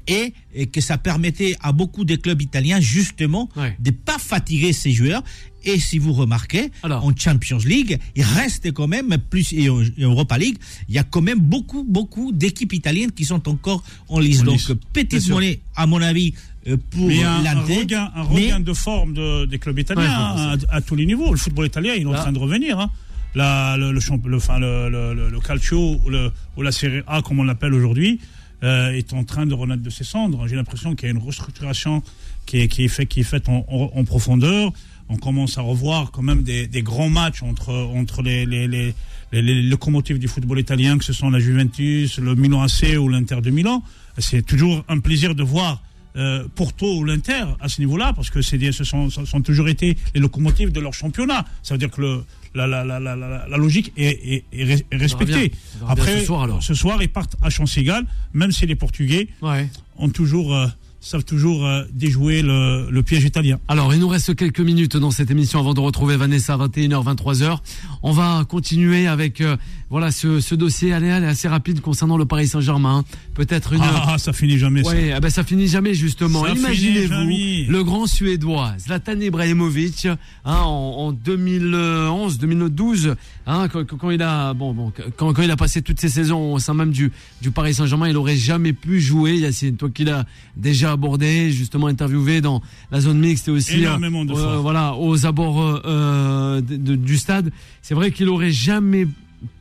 [0.07, 3.75] et, et que ça permettait à beaucoup de clubs italiens justement Ouais.
[3.79, 5.23] de pas fatiguer ses joueurs.
[5.63, 7.03] Et si vous remarquez, Alors.
[7.05, 11.03] en Champions League, il reste quand même plus et en Europa League, il y a
[11.03, 14.41] quand même beaucoup beaucoup d'équipes italiennes qui sont encore en lice.
[14.41, 14.61] En Donc
[14.93, 15.35] petite sûr.
[15.35, 16.33] monnaie à mon avis
[16.67, 19.45] euh, pour Mais il y a un, un regain, un mais- regain de forme de-
[19.45, 21.31] des clubs italiens Ouais, hein, à, à tous les niveaux.
[21.31, 22.79] Le football italien, il est en train de revenir.
[22.79, 22.89] hein.
[23.35, 26.71] la, le, le, champ- le, enfin, le, le, le- le calcio ou, le, ou la
[26.71, 28.19] Serie A, comme on l'appelle aujourd'hui,
[28.63, 30.47] euh, est en train de renaître de ses cendres.
[30.47, 32.01] J'ai l'impression qu'il y a une restructuration
[32.45, 34.71] qui est, qui est, faite en, en- profondeur.
[35.09, 38.93] On commence à revoir quand même des, des grands matchs entre, entre les, les, les,
[39.31, 43.07] les, les locomotives du football italien, que ce sont la Juventus, le Milan AC ou
[43.09, 43.83] l'Inter de Milan.
[44.17, 45.81] C'est toujours un plaisir de voir
[46.17, 49.09] euh, Porto ou l'Inter à ce niveau-là, parce que c'est ce sont,
[49.41, 51.45] toujours été les locomotives de leur championnat.
[51.63, 52.23] Ça veut dire que le,
[52.55, 55.51] la, la, la, la, la- la logique est, est, est res- est respectée.
[55.87, 56.63] Après, ce soir, alors.
[56.63, 59.69] ce soir, ils partent à chance égale, même si les Portugais Ouais.
[59.97, 60.67] ont toujours, euh,
[60.99, 63.59] savent toujours euh, déjouer le, le piège italien.
[63.67, 67.15] Alors, il nous reste quelques minutes dans cette émission avant de retrouver Vanessa à 21h,
[67.15, 67.57] 23h.
[68.03, 69.57] On va continuer avec euh,
[69.89, 73.05] voilà ce, ce dossier allez, allez, assez rapide concernant le Paris Saint-Germain.
[73.35, 73.81] Peut-être une.
[73.83, 74.89] Ah, ça finit jamais ça.
[74.89, 76.43] Ouais, ah ben ça finit jamais justement.
[76.43, 83.15] Ça Imaginez-vous le grand Suédois Zlatan Ibrahimovic hein, en, en 2011, 2012,
[83.47, 86.53] hein, quand, quand il a bon, bon quand, quand il a passé toutes ces saisons
[86.53, 89.37] au sein même du, du Paris Saint-Germain, il aurait jamais pu jouer.
[89.37, 90.25] Yacine, toi qui l'as
[90.55, 94.57] déjà abordé, justement interviewé dans la zone mixte et aussi Énormément de euh, fois.
[94.57, 97.51] voilà aux abords euh, euh, de- de- du stade.
[97.81, 99.07] C'est vrai qu'il aurait jamais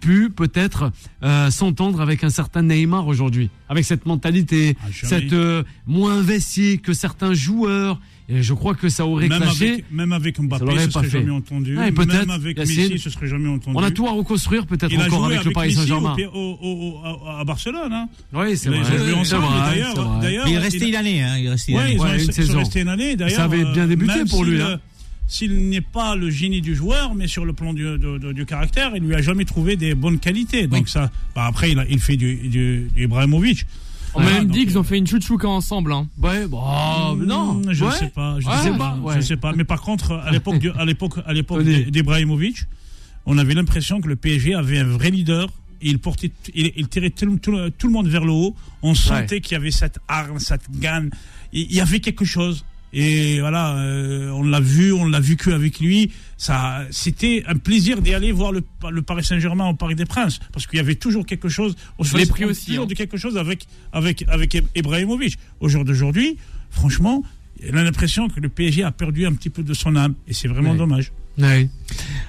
[0.01, 0.91] pu peut-être
[1.23, 6.79] euh, s'entendre avec un certain Neymar aujourd'hui, avec cette mentalité, Ah, cette euh, moins investie
[6.81, 8.01] que certains joueurs.
[8.29, 9.71] Et je crois que ça aurait Même clashé.
[9.75, 11.19] avec, même avec Mbappé, l'aurait ce pas serait fait.
[11.21, 11.79] jamais entendu.
[11.79, 12.59] Ouais, peut-être, même avec.
[12.59, 13.77] Messi, ce serait jamais entendu.
[13.79, 16.17] On a tout à reconstruire peut-être Il a encore joué avec le Paris Saint-Germain.
[17.05, 17.93] À- à Barcelone.
[17.93, 18.09] Hein.
[18.33, 18.99] Oui, c'est Il a- vrai.
[18.99, 21.99] D'ailleurs- d'ailleurs, Il est resté une année, hein, il est resté une année.
[21.99, 22.63] Ouais, saison.
[22.75, 23.17] une année.
[23.17, 24.69] D'ailleurs, Ça avait bien euh, débuté pour lui, s'il, hein.
[24.71, 24.77] euh,
[25.29, 29.15] S'il n'est pas le génie du joueur, mais sur le plan du, caractère, il lui
[29.15, 30.67] a jamais trouvé des bonnes qualités.
[30.67, 33.67] Donc ça, bah, après, il, a- il fait du, du, du Ibrahimovic.
[34.17, 35.93] On m'a même dit qu'ils ont fait une chouchouka ensemble.
[35.93, 36.09] Hein.
[36.23, 37.55] Ouais, non.
[37.55, 37.97] Hmm, je ne Ouais.
[37.97, 38.37] sais pas.
[38.41, 38.97] Je Ouais, sais pas.
[39.17, 39.53] Je sais pas.
[39.55, 42.65] Mais par contre, à l'époque, à l'époque, à l'époque d'Ibrahimovic,
[43.27, 45.49] on avait l'impression que le PSG avait un vrai leader.
[45.83, 48.55] Et il portait, il, il tirait tout, tout le- tout le monde vers le haut.
[48.83, 51.11] On sentait qu'il y avait cette arme, cette gagne.
[51.53, 52.65] Il y avait quelque chose.
[52.93, 56.11] Et voilà, euh, on l'a vu, on l'a vu qu'avec lui.
[56.39, 60.39] Ça, c'était un plaisir d'y aller voir le, le Paris Saint-Germain au Parc des Princes,
[60.53, 61.77] parce qu'il y avait toujours quelque chose.
[61.99, 62.87] On se pris aussi, Toujours hein.
[62.87, 65.39] de quelque chose avec avec avec Ibrahimovic.
[65.61, 66.37] Au jour d'aujourd'hui,
[66.71, 67.23] franchement,
[67.63, 70.33] il a l'impression que le PSG a perdu un petit peu de son âme, et
[70.35, 70.79] c'est vraiment Ouais.
[70.79, 71.13] dommage.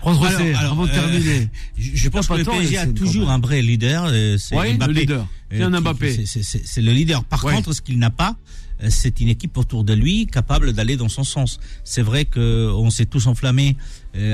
[0.02, 1.50] Prendre Alors, avant de euh, terminer.
[1.78, 4.94] Je, je pense que le PSG a toujours un vrai leader, euh, c'est Ouais, le
[4.94, 5.28] leader.
[5.54, 6.26] Euh, Mbappé.
[6.26, 7.24] c'est- le leader.
[7.24, 7.54] Par Ouais.
[7.54, 8.36] contre, ce qu'il n'a pas,
[8.84, 11.60] euh, c'est une équipe autour de lui capable d'aller dans son sens.
[11.86, 13.78] C'est vrai que on s'est tous enflammés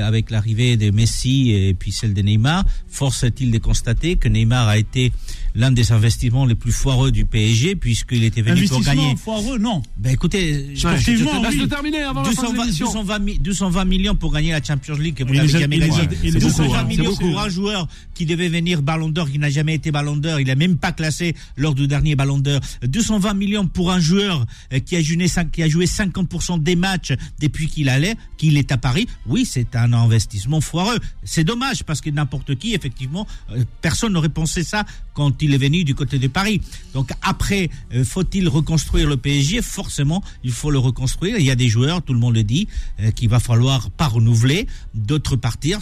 [0.02, 2.64] avec l'arrivée de Messi et puis celle de Neymar.
[2.88, 5.12] Force est-il de constater que Neymar a été
[5.54, 9.16] l'un des investissements les plus foireux du PSG puisqu'il était venu pour Investissement gagner.
[9.16, 9.82] foireux, non.
[9.96, 11.52] Ben écoutez, je- Sportivement, je te- oui.
[11.52, 12.86] Laisse-le terminer avant la fin de 220, l'émission.
[12.86, 16.08] 220, mi- 220 millions pour gagner la Champions League que vous n'avez jamais gagné.
[16.24, 16.84] il les a- 220 beaucoup, hein.
[16.84, 17.30] millions beaucoup.
[17.30, 20.46] pour un joueur qui devait venir Ballon d'Or, qui n'a jamais été Ballon d'Or, il
[20.48, 22.60] n'a même pas classé lors du dernier Ballon d'Or.
[22.84, 27.12] 220 millions pour un joueur euh, qui a joué, qui a joué 50% des matchs
[27.40, 29.06] depuis qu'il allait, qu'il est à Paris.
[29.26, 30.98] Oui, c'est un investissement foireux.
[31.22, 34.84] C'est dommage parce que n'importe qui, effectivement, euh, personne n'aurait pensé ça
[35.14, 36.60] quand il est venu du côté de Paris.
[36.94, 41.36] Donc après, euh, faut-il reconstruire le PSG Forcément, il faut le reconstruire.
[41.38, 42.68] Il y a des joueurs, tout le monde le dit,
[43.00, 45.80] euh, qu'il va falloir pas renouveler, d'autres partir.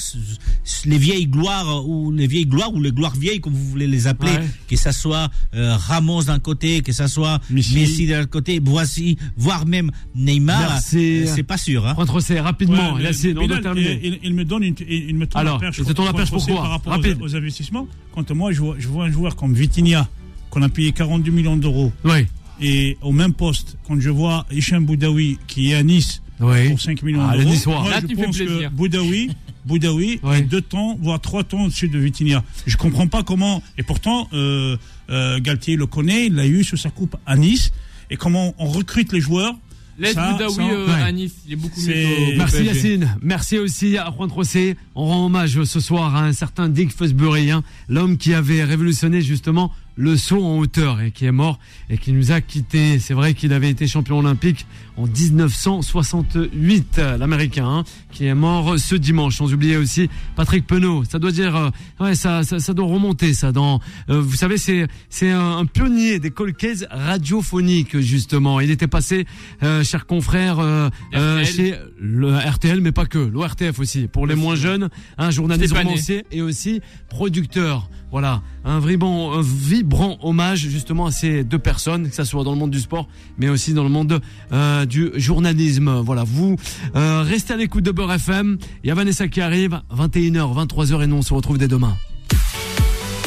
[0.86, 4.06] Les vieilles gloires ou les vieilles gloires ou les gloires vieilles, comme vous voulez les
[4.06, 4.46] appeler, Ouais.
[4.68, 7.74] que ça soit euh, Ramos d'un côté, que ça soit Messi.
[7.74, 10.78] Messi, de l'autre côté, voici, voire même Neymar.
[10.94, 11.86] Euh, c'est pas sûr.
[11.86, 11.94] Hein.
[11.94, 12.94] Prendre c'est rapidement.
[12.94, 13.10] Ouais.
[13.12, 15.78] Il, il me donne une, il, il me tend Alors, la perche.
[15.78, 17.18] il te tend la perche contre- pourquoi par rapport Rapide.
[17.20, 17.86] aux, aux investissements.
[18.14, 20.08] Quand moi, je vois, je vois un joueur comme Vitinha,
[20.50, 22.26] qu'on a payé 42 millions d'euros, Oui.
[22.60, 26.68] et au même poste, quand je vois Hicham Boudaoui, qui est à Nice, Oui.
[26.70, 28.68] pour 5 millions Ah, d'euros, moi, Là, je tu pense que.
[28.68, 29.30] Boudaoui,
[29.66, 32.42] Boudaoui est deux temps, voire trois temps au-dessus de Vitinha.
[32.66, 34.76] Je comprends pas comment, et pourtant, euh,
[35.10, 37.72] euh, Galtier le connaît, il l'a eu sous sa coupe à Nice,
[38.10, 39.54] et comment on recrute les joueurs.
[40.02, 41.02] Laisse Ça, Boudaoui ça, euh, ouais.
[41.02, 42.36] à Nice, il est beaucoup mieux.
[42.36, 42.64] Merci.
[42.64, 44.76] Yacine, merci aussi à Juan Trocé.
[44.96, 49.20] On rend hommage ce soir à un certain Dick Fosbury, hein, l'homme qui avait révolutionné
[49.22, 52.98] justement le saut en hauteur et qui est mort et qui nous a quittés.
[52.98, 54.66] C'est vrai qu'il avait été champion olympique
[54.96, 59.36] en 1968, euh, l'Américain, hein, qui est mort ce dimanche.
[59.36, 61.04] Sans oublier aussi Patrick Penaud.
[61.04, 61.70] Ça doit dire, euh,
[62.00, 63.52] ouais, ça, ça, ça doit remonter ça.
[63.52, 63.80] Dans,
[64.10, 68.60] euh, vous savez, c'est c'est un, un pionnier des colcaises radiophoniques justement.
[68.60, 69.26] Il était passé,
[69.62, 74.08] euh, chers confrères, euh, euh, chez le RTL, mais pas que, l'ORTF aussi.
[74.08, 74.88] Pour les moins jeunes,
[75.18, 75.90] un journaliste pas né.
[75.90, 77.88] romancier et aussi producteur.
[78.10, 82.52] Voilà, un vibrant, un vibrant hommage justement à ces deux personnes, que ça soit dans
[82.52, 84.20] le monde du sport, mais aussi dans le monde
[84.52, 86.00] euh, du journalisme.
[86.04, 86.56] Voilà, vous
[86.96, 88.58] euh, restez à l'écoute de Beurre FM.
[88.84, 91.96] Il y a Vanessa qui arrive, 21h, 23h et nous on se retrouve dès demain.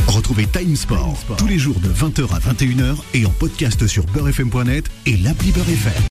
[0.08, 4.90] Retrouvez Time Sport tous les jours de 20h à 21h et en podcast sur beurrefm.net
[5.06, 6.04] et l'appli Beurre FM.